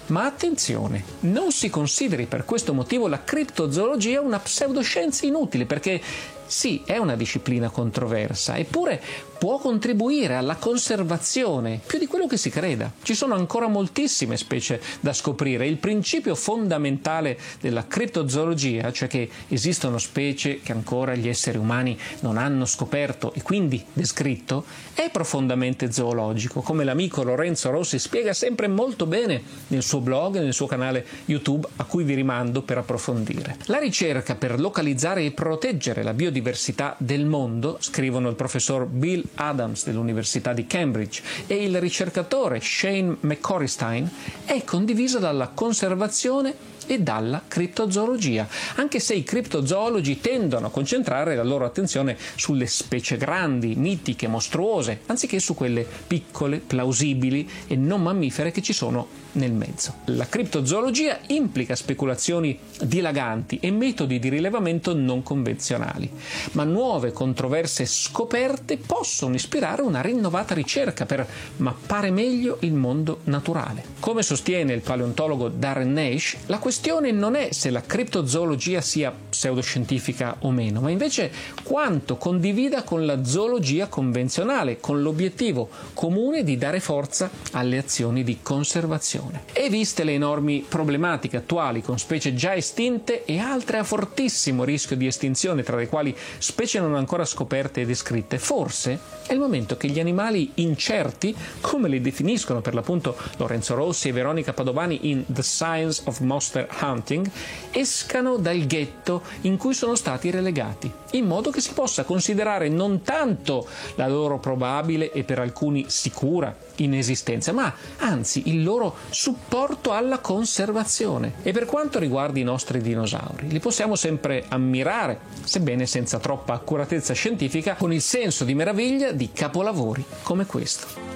Ma 0.08 0.24
attenzione, 0.24 1.04
non 1.22 1.52
si 1.52 1.70
consideri 1.70 2.28
per 2.28 2.46
questo 2.46 2.74
motivo 2.74 3.08
la 3.08 3.24
criptozoologia 3.24 4.22
una 4.22 4.40
pseudoscienza 4.40 5.26
inutile, 5.26 5.66
perché 5.66 6.02
sì, 6.46 6.82
è 6.86 6.98
una 6.98 7.18
disciplina 7.18 7.70
controversa, 7.70 8.56
eppure 8.56 9.02
può 9.38 9.58
contribuire 9.60 10.36
alla 10.36 10.56
conservazione 10.56 11.80
più 11.86 12.00
di 12.00 12.08
quello 12.08 12.28
che 12.28 12.38
si 12.38 12.50
creda. 12.50 12.92
Ci 13.02 13.14
sono 13.14 13.36
ancora 13.36 13.68
moltissime 13.68 14.38
specie 14.38 14.82
da 15.00 15.14
scoprire. 15.14 15.68
Il 15.68 15.78
principio 15.78 16.36
fondamentale 16.36 17.38
della 17.62 17.86
criptozoologia, 17.88 18.92
cioè 18.92 19.08
che 19.08 19.30
esistono 19.48 19.98
specie 19.98 20.62
che 20.62 20.72
ancora 20.72 21.16
gli 21.16 21.28
esseri 21.28 21.58
umani 21.58 21.98
non 22.22 22.38
hanno 22.38 22.66
scoperto 22.66 23.34
e 23.34 23.42
quindi 23.42 23.84
descritto, 23.94 24.66
è 24.94 25.10
profondamente 25.12 25.92
zoologico, 25.92 26.62
come 26.62 26.84
l'amico 26.84 27.24
Lorenzo 27.24 27.70
Rossi 27.70 28.00
spiega 28.00 28.34
sempre 28.34 28.68
molto 28.68 29.06
bene 29.06 29.42
nel 29.68 29.84
suo 29.84 30.00
blog 30.00 30.38
e 30.38 30.42
nel 30.42 30.54
suo 30.54 30.66
canale 30.68 31.06
YouTube 31.26 31.68
a 31.76 31.84
cui 31.84 32.04
vi 32.04 32.16
rimando 32.16 32.62
per 32.62 32.80
approfondire. 32.80 33.58
La 33.66 33.78
ricerca 33.78 34.36
per 34.36 34.60
localizzare 34.60 35.24
e 35.24 35.32
proteggere 35.32 36.04
la 36.04 36.14
biodiversità 36.14 36.96
del 36.98 37.26
mondo, 37.26 37.78
scrivono 37.80 38.30
il 38.30 38.36
professor 38.36 38.86
Bill 38.86 39.26
Adams 39.36 39.86
dell'Università 39.86 40.54
di 40.54 40.68
Cambridge 40.68 41.22
e 41.48 41.64
il 41.64 41.80
ricercatore 41.80 42.60
Shane 42.62 43.18
McCorristein, 43.22 44.10
è 44.46 44.64
condivisa 44.64 45.20
dalla 45.20 45.50
conservazione 45.50 46.76
e 46.88 47.00
dalla 47.02 47.44
criptozoologia, 47.48 48.48
anche 48.76 49.00
se 49.00 49.14
i 49.14 49.24
criptozoologi 49.24 50.20
tendono 50.20 50.68
a 50.68 50.72
concentrare 50.72 51.36
la 51.36 51.44
loro 51.44 51.66
attenzione 51.66 52.18
sulle 52.36 52.66
specie 52.66 53.18
grandi, 53.18 53.76
mitiche, 53.76 54.28
mostruose, 54.28 55.02
anziché 55.08 55.40
su 55.40 55.54
quelle 55.54 55.86
piccole, 56.08 56.60
plausibili 56.60 57.48
e 57.68 57.76
non 57.76 58.02
mammifere 58.02 58.52
che 58.52 58.62
ci 58.62 58.74
sono 58.74 59.26
nel 59.38 59.54
mezzo. 59.54 59.94
La 60.06 60.28
criptozoologia 60.28 61.20
implica 61.28 61.76
speculazioni 61.76 62.60
dilaganti 62.82 63.60
e 63.60 63.72
metodi 63.72 64.20
di 64.20 64.30
rilevamento 64.30 64.94
non 64.94 65.24
convenzionali, 65.24 66.12
ma 66.52 66.64
nuove 66.64 67.12
controverse 67.12 67.86
scoperte 67.86 68.78
possono 68.78 69.36
ispirare 69.36 69.82
una 69.82 70.02
rinnovata 70.02 70.54
ricerca 70.54 71.06
per 71.06 71.26
mappare 71.58 72.12
meglio 72.12 72.58
il 72.62 72.74
mondo 72.74 73.20
naturale. 73.26 73.84
Come 74.00 74.24
sostiene 74.24 74.74
il 74.74 74.82
paleontologo 74.82 75.50
Darren 75.50 75.94
Nash, 75.94 76.38
la 76.48 76.60
questione 76.60 77.12
non 77.12 77.36
è 77.36 77.50
se 77.52 77.70
la 77.70 77.82
criptozoologia 77.82 78.82
sia 78.82 79.14
pseudoscientifica 79.30 80.38
o 80.40 80.52
meno, 80.52 80.82
ma 80.82 80.90
invece 80.90 81.32
quanto 81.64 82.18
condivida 82.18 82.84
con 82.84 83.06
la 83.06 83.24
zoologia 83.24 83.88
convenzionale, 83.88 84.80
con 84.80 85.02
l'obiettivo 85.02 85.70
comune 85.94 86.44
di 86.44 86.58
dare 86.58 86.80
forza 86.80 87.30
alle 87.52 87.78
azioni 87.78 88.24
di 88.24 88.40
conservazione 88.42 89.27
estinzione. 89.28 89.42
E 89.54 89.70
viste 89.70 90.04
le 90.04 90.14
enormi 90.14 90.66
problematiche 90.68 91.38
attuali 91.38 91.82
con 91.82 92.00
specie 92.00 92.34
già 92.34 92.56
estinte 92.56 93.26
e 93.26 93.40
altre 93.40 93.78
a 93.78 93.84
fortissimo 93.84 94.64
rischio 94.64 94.96
di 94.96 95.08
estinzione, 95.08 95.64
tra 95.64 95.78
le 95.78 95.88
quali 95.88 96.16
specie 96.38 96.80
non 96.80 96.96
ancora 96.96 97.26
scoperte 97.26 97.82
e 97.82 97.86
descritte, 97.86 98.38
forse 98.38 99.00
è 99.28 99.34
il 99.34 99.40
momento 99.40 99.78
che 99.78 99.90
gli 99.90 100.00
animali 100.00 100.52
incerti, 100.56 101.36
come 101.62 101.90
li 101.90 102.02
definiscono 102.02 102.62
per 102.62 102.74
l'appunto 102.74 103.16
Lorenzo 103.38 103.76
Rossi 103.76 104.10
e 104.10 104.14
Veronica 104.14 104.54
Padovani 104.54 105.10
in 105.10 105.24
The 105.28 105.44
Science 105.44 106.04
of 106.06 106.20
Monster 106.20 106.68
Hunting, 106.82 107.30
escano 107.72 108.38
dal 108.38 108.60
ghetto 108.66 109.24
in 109.42 109.58
cui 109.58 109.74
sono 109.74 109.96
stati 109.96 110.30
relegati, 110.30 110.92
in 111.12 111.26
modo 111.26 111.50
che 111.50 111.62
si 111.62 111.74
possa 111.74 112.04
considerare 112.04 112.70
non 112.70 113.02
tanto 113.02 113.68
la 113.96 114.08
loro 114.08 114.40
probabile 114.40 115.12
e 115.12 115.24
per 115.24 115.40
alcuni 115.40 115.86
sicura 115.88 116.56
inesistenza, 116.78 117.52
ma 117.52 117.74
anzi 117.98 118.50
il 118.50 118.64
loro 118.64 118.96
supporto 119.10 119.94
alla 119.94 120.20
conservazione. 120.20 121.34
E 121.44 121.52
per 121.52 121.66
quanto 121.66 122.00
riguarda 122.00 122.40
i 122.40 122.44
nostri 122.44 122.82
dinosauri, 122.82 123.48
li 123.50 123.60
possiamo 123.60 123.96
sempre 123.96 124.46
ammirare, 124.48 125.20
sebbene 125.44 125.86
senza 125.86 126.20
troppa 126.20 126.54
accuratezza 126.54 127.14
scientifica, 127.14 127.76
con 127.76 127.94
il 127.94 128.02
senso 128.02 128.44
di 128.44 128.54
meraviglia 128.54 129.12
di 129.12 129.32
capolavori 129.32 130.04
come 130.24 130.46
questo. 130.46 131.16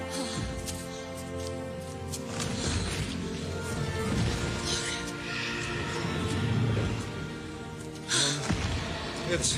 It's, 9.32 9.56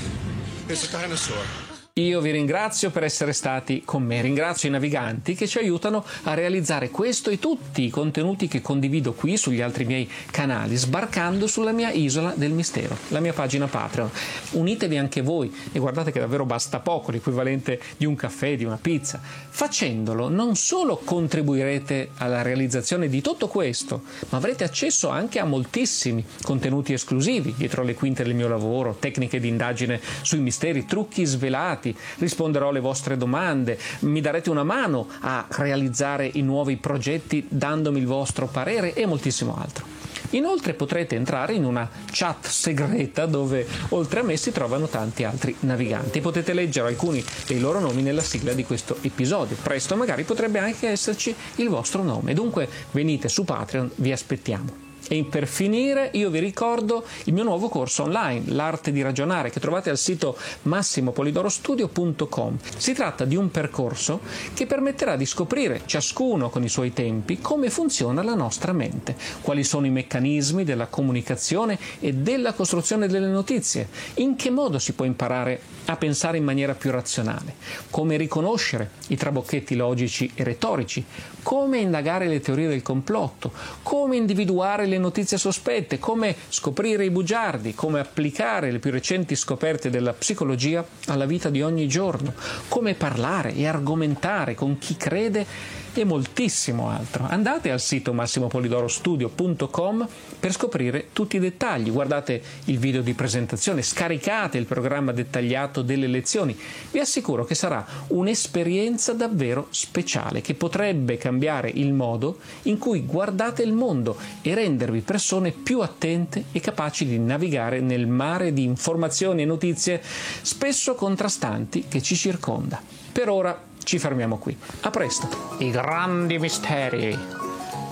it's 0.69 0.93
a 0.93 1.01
dinosaur. 1.01 1.74
Io 1.97 2.19
vi 2.19 2.31
ringrazio 2.31 2.89
per 2.89 3.05
essere 3.05 3.31
stati 3.31 3.83
con 3.85 4.03
me, 4.03 4.21
ringrazio 4.21 4.67
i 4.67 4.71
naviganti 4.73 5.33
che 5.33 5.47
ci 5.47 5.59
aiutano 5.59 6.03
a 6.23 6.33
realizzare 6.33 6.89
questo 6.89 7.29
e 7.29 7.39
tutti 7.39 7.83
i 7.85 7.89
contenuti 7.89 8.49
che 8.49 8.59
condivido 8.59 9.13
qui 9.13 9.37
sugli 9.37 9.61
altri 9.61 9.85
miei 9.85 10.11
canali, 10.29 10.75
sbarcando 10.75 11.47
sulla 11.47 11.71
mia 11.71 11.91
isola 11.91 12.33
del 12.35 12.51
mistero, 12.51 12.97
la 13.11 13.21
mia 13.21 13.31
pagina 13.31 13.67
Patreon. 13.67 14.09
Unitevi 14.51 14.97
anche 14.97 15.21
voi 15.21 15.49
e 15.71 15.79
guardate 15.79 16.11
che 16.11 16.19
davvero 16.19 16.43
basta 16.43 16.79
poco, 16.79 17.11
l'equivalente 17.11 17.79
di 17.95 18.05
un 18.05 18.15
caffè, 18.15 18.57
di 18.57 18.65
una 18.65 18.77
pizza. 18.81 19.21
Facendolo 19.21 20.27
non 20.27 20.57
solo 20.57 20.97
contribuirete 20.97 22.09
alla 22.17 22.41
realizzazione 22.41 23.07
di 23.07 23.21
tutto 23.21 23.47
questo, 23.47 24.01
ma 24.31 24.37
avrete 24.39 24.65
accesso 24.65 25.07
anche 25.07 25.39
a 25.39 25.45
moltissimi 25.45 26.25
contenuti 26.41 26.91
esclusivi, 26.91 27.53
dietro 27.55 27.83
le 27.83 27.93
quinte 27.93 28.25
del 28.25 28.35
mio 28.35 28.49
lavoro, 28.49 28.97
tecniche 28.99 29.39
di 29.39 29.47
indagine 29.47 30.01
sui 30.23 30.39
misteri, 30.39 30.85
trucchi 30.85 31.23
svelati, 31.23 31.83
contattati, 31.85 31.95
risponderò 32.17 32.69
alle 32.69 32.79
vostre 32.79 33.17
domande, 33.17 33.77
mi 33.99 34.21
darete 34.21 34.49
una 34.49 34.63
mano 34.63 35.07
a 35.21 35.45
realizzare 35.49 36.29
i 36.33 36.41
nuovi 36.41 36.77
progetti 36.77 37.45
dandomi 37.47 37.99
il 37.99 38.07
vostro 38.07 38.47
parere 38.47 38.93
e 38.93 39.05
moltissimo 39.05 39.55
altro. 39.55 39.93
Inoltre 40.31 40.73
potrete 40.73 41.15
entrare 41.15 41.53
in 41.53 41.63
una 41.63 41.87
chat 42.11 42.47
segreta 42.47 43.25
dove 43.25 43.65
oltre 43.89 44.21
a 44.21 44.23
me 44.23 44.35
si 44.37 44.51
trovano 44.51 44.87
tanti 44.87 45.23
altri 45.23 45.55
naviganti. 45.61 46.19
Potete 46.19 46.53
leggere 46.53 46.87
alcuni 46.87 47.23
dei 47.47 47.59
loro 47.59 47.79
nomi 47.79 48.01
nella 48.01 48.23
sigla 48.23 48.53
di 48.53 48.65
questo 48.65 48.97
episodio. 49.01 49.55
Presto 49.61 49.95
magari 49.95 50.23
potrebbe 50.23 50.59
anche 50.59 50.89
esserci 50.89 51.33
il 51.57 51.69
vostro 51.69 52.01
nome. 52.03 52.33
Dunque 52.33 52.67
venite 52.91 53.29
su 53.29 53.45
Patreon, 53.45 53.91
vi 53.95 54.11
aspettiamo. 54.11 54.84
E 55.07 55.23
per 55.23 55.45
finire 55.47 56.09
io 56.13 56.29
vi 56.29 56.39
ricordo 56.39 57.05
il 57.25 57.33
mio 57.33 57.43
nuovo 57.43 57.69
corso 57.69 58.03
online, 58.03 58.43
L'arte 58.47 58.91
di 58.91 59.01
ragionare, 59.01 59.51
che 59.51 59.59
trovate 59.59 59.89
al 59.89 59.97
sito 59.97 60.37
massimopolidorostudio.com. 60.63 62.57
Si 62.77 62.93
tratta 62.93 63.25
di 63.25 63.35
un 63.35 63.51
percorso 63.51 64.21
che 64.53 64.65
permetterà 64.65 65.15
di 65.15 65.25
scoprire, 65.25 65.81
ciascuno 65.85 66.49
con 66.49 66.63
i 66.63 66.69
suoi 66.69 66.91
tempi, 66.93 67.39
come 67.39 67.69
funziona 67.69 68.23
la 68.23 68.33
nostra 68.33 68.73
mente, 68.73 69.15
quali 69.41 69.63
sono 69.63 69.85
i 69.85 69.91
meccanismi 69.91 70.63
della 70.63 70.87
comunicazione 70.87 71.77
e 71.99 72.13
della 72.13 72.53
costruzione 72.53 73.07
delle 73.07 73.27
notizie, 73.27 73.89
in 74.15 74.35
che 74.35 74.49
modo 74.49 74.79
si 74.79 74.93
può 74.93 75.05
imparare 75.05 75.73
a 75.85 75.97
pensare 75.97 76.37
in 76.37 76.43
maniera 76.43 76.73
più 76.73 76.91
razionale, 76.91 77.55
come 77.89 78.17
riconoscere 78.17 78.91
i 79.09 79.15
trabocchetti 79.15 79.75
logici 79.75 80.31
e 80.33 80.43
retorici, 80.43 81.05
come 81.43 81.77
indagare 81.77 82.27
le 82.27 82.39
teorie 82.39 82.67
del 82.67 82.81
complotto, 82.81 83.51
come 83.83 84.15
individuare 84.15 84.87
le 84.87 84.94
notizie 84.97 85.37
sospette, 85.37 85.99
come 85.99 86.35
scoprire 86.49 87.05
i 87.05 87.09
bugiardi, 87.09 87.73
come 87.73 87.99
applicare 87.99 88.71
le 88.71 88.79
più 88.79 88.91
recenti 88.91 89.35
scoperte 89.35 89.89
della 89.89 90.13
psicologia 90.13 90.85
alla 91.07 91.25
vita 91.25 91.49
di 91.49 91.61
ogni 91.61 91.87
giorno, 91.87 92.33
come 92.67 92.93
parlare 92.93 93.53
e 93.53 93.67
argomentare 93.67 94.55
con 94.55 94.77
chi 94.77 94.97
crede 94.97 95.83
e 96.01 96.05
moltissimo 96.05 96.89
altro. 96.89 97.25
Andate 97.27 97.71
al 97.71 97.79
sito 97.79 98.13
massimopolidorostudio.com 98.13 100.07
per 100.39 100.51
scoprire 100.51 101.07
tutti 101.13 101.37
i 101.37 101.39
dettagli. 101.39 101.91
Guardate 101.91 102.41
il 102.65 102.77
video 102.77 103.01
di 103.01 103.13
presentazione, 103.13 103.81
scaricate 103.81 104.57
il 104.57 104.65
programma 104.65 105.11
dettagliato 105.11 105.81
delle 105.81 106.07
lezioni. 106.07 106.57
Vi 106.91 106.99
assicuro 106.99 107.45
che 107.45 107.55
sarà 107.55 107.85
un'esperienza 108.07 109.13
davvero 109.13 109.67
speciale 109.69 110.41
che 110.41 110.53
potrebbe 110.53 111.17
cambiare 111.17 111.69
il 111.73 111.93
modo 111.93 112.39
in 112.63 112.77
cui 112.77 113.05
guardate 113.05 113.63
il 113.63 113.73
mondo 113.73 114.17
e 114.41 114.53
rendervi 114.53 115.01
persone 115.01 115.51
più 115.51 115.81
attente 115.81 116.45
e 116.51 116.59
capaci 116.59 117.05
di 117.05 117.19
navigare 117.19 117.79
nel 117.79 118.07
mare 118.07 118.53
di 118.53 118.63
informazioni 118.63 119.41
e 119.41 119.45
notizie 119.45 120.01
spesso 120.03 120.95
contrastanti 120.95 121.85
che 121.87 122.01
ci 122.01 122.15
circonda. 122.15 122.81
Per 123.11 123.29
ora 123.29 123.73
ci 123.85 123.99
fermiamo 123.99 124.37
qui. 124.37 124.57
A 124.81 124.89
presto. 124.89 125.29
I 125.59 125.71
grandi 125.71 126.37
misteri. 126.37 127.17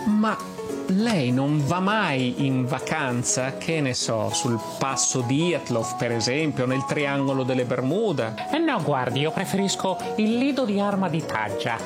Ma 0.08 0.36
lei 0.88 1.32
non 1.32 1.66
va 1.66 1.80
mai 1.80 2.46
in 2.46 2.66
vacanza, 2.66 3.58
che 3.58 3.80
ne 3.80 3.94
so, 3.94 4.30
sul 4.34 4.60
passo 4.78 5.22
di 5.22 5.48
Iatlov, 5.48 5.96
per 5.98 6.12
esempio, 6.12 6.66
nel 6.66 6.84
triangolo 6.86 7.44
delle 7.44 7.64
Bermuda? 7.64 8.50
Eh 8.52 8.58
no, 8.58 8.82
guardi, 8.84 9.22
io 9.22 9.32
preferisco 9.32 9.98
il 10.18 10.38
lido 10.38 10.66
di 10.66 10.80
arma 10.80 11.08
di 11.08 11.24
Taggia. 11.26 11.78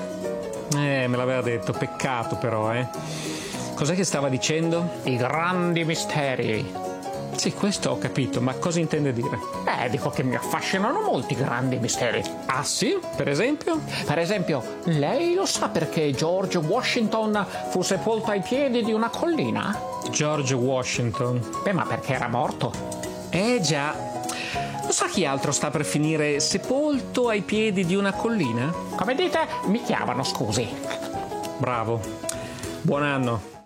Eh, 0.76 1.08
me 1.08 1.18
l'aveva 1.18 1.42
detto, 1.42 1.74
peccato 1.74 2.38
però, 2.38 2.74
eh. 2.74 2.88
Cos'è 3.76 3.94
che 3.94 4.04
stava 4.04 4.30
dicendo? 4.30 5.02
I 5.04 5.18
grandi 5.18 5.84
misteri. 5.84 6.87
Sì, 7.38 7.54
questo 7.54 7.92
ho 7.92 8.00
capito, 8.00 8.42
ma 8.42 8.54
cosa 8.56 8.80
intende 8.80 9.14
dire? 9.14 9.38
Eh, 9.80 9.90
dico 9.90 10.10
che 10.10 10.24
mi 10.24 10.36
affascinano 10.36 11.02
molti 11.02 11.36
grandi 11.36 11.78
misteri. 11.78 12.24
Ah 12.48 12.64
sì? 12.64 12.98
Per 13.16 13.30
esempio? 13.30 13.80
Per 14.06 14.18
esempio, 14.18 14.64
lei 14.86 15.36
lo 15.36 15.46
sa 15.46 15.70
perché 15.70 16.12
George 16.12 16.58
Washington 16.58 17.46
fu 17.70 17.84
sepolto 17.84 18.32
ai 18.32 18.42
piedi 18.42 18.84
di 18.84 18.92
una 18.92 19.10
collina? 19.10 19.80
George 20.10 20.56
Washington. 20.56 21.40
Beh, 21.64 21.74
ma 21.74 21.84
perché 21.84 22.16
era 22.16 22.28
morto? 22.28 22.74
Eh 23.30 23.60
già. 23.62 23.94
Lo 24.84 24.92
sa 24.92 25.06
chi 25.06 25.24
altro 25.24 25.52
sta 25.52 25.70
per 25.70 25.86
finire 25.86 26.40
sepolto 26.40 27.30
ai 27.30 27.42
piedi 27.42 27.86
di 27.86 27.96
una 27.96 28.14
collina? 28.14 28.74
Come 28.96 29.14
dite, 29.14 29.48
mi 29.66 29.84
chiamano, 29.84 30.24
scusi. 30.24 30.68
Bravo. 31.58 32.02
Buon 32.82 33.04
anno. 33.04 33.57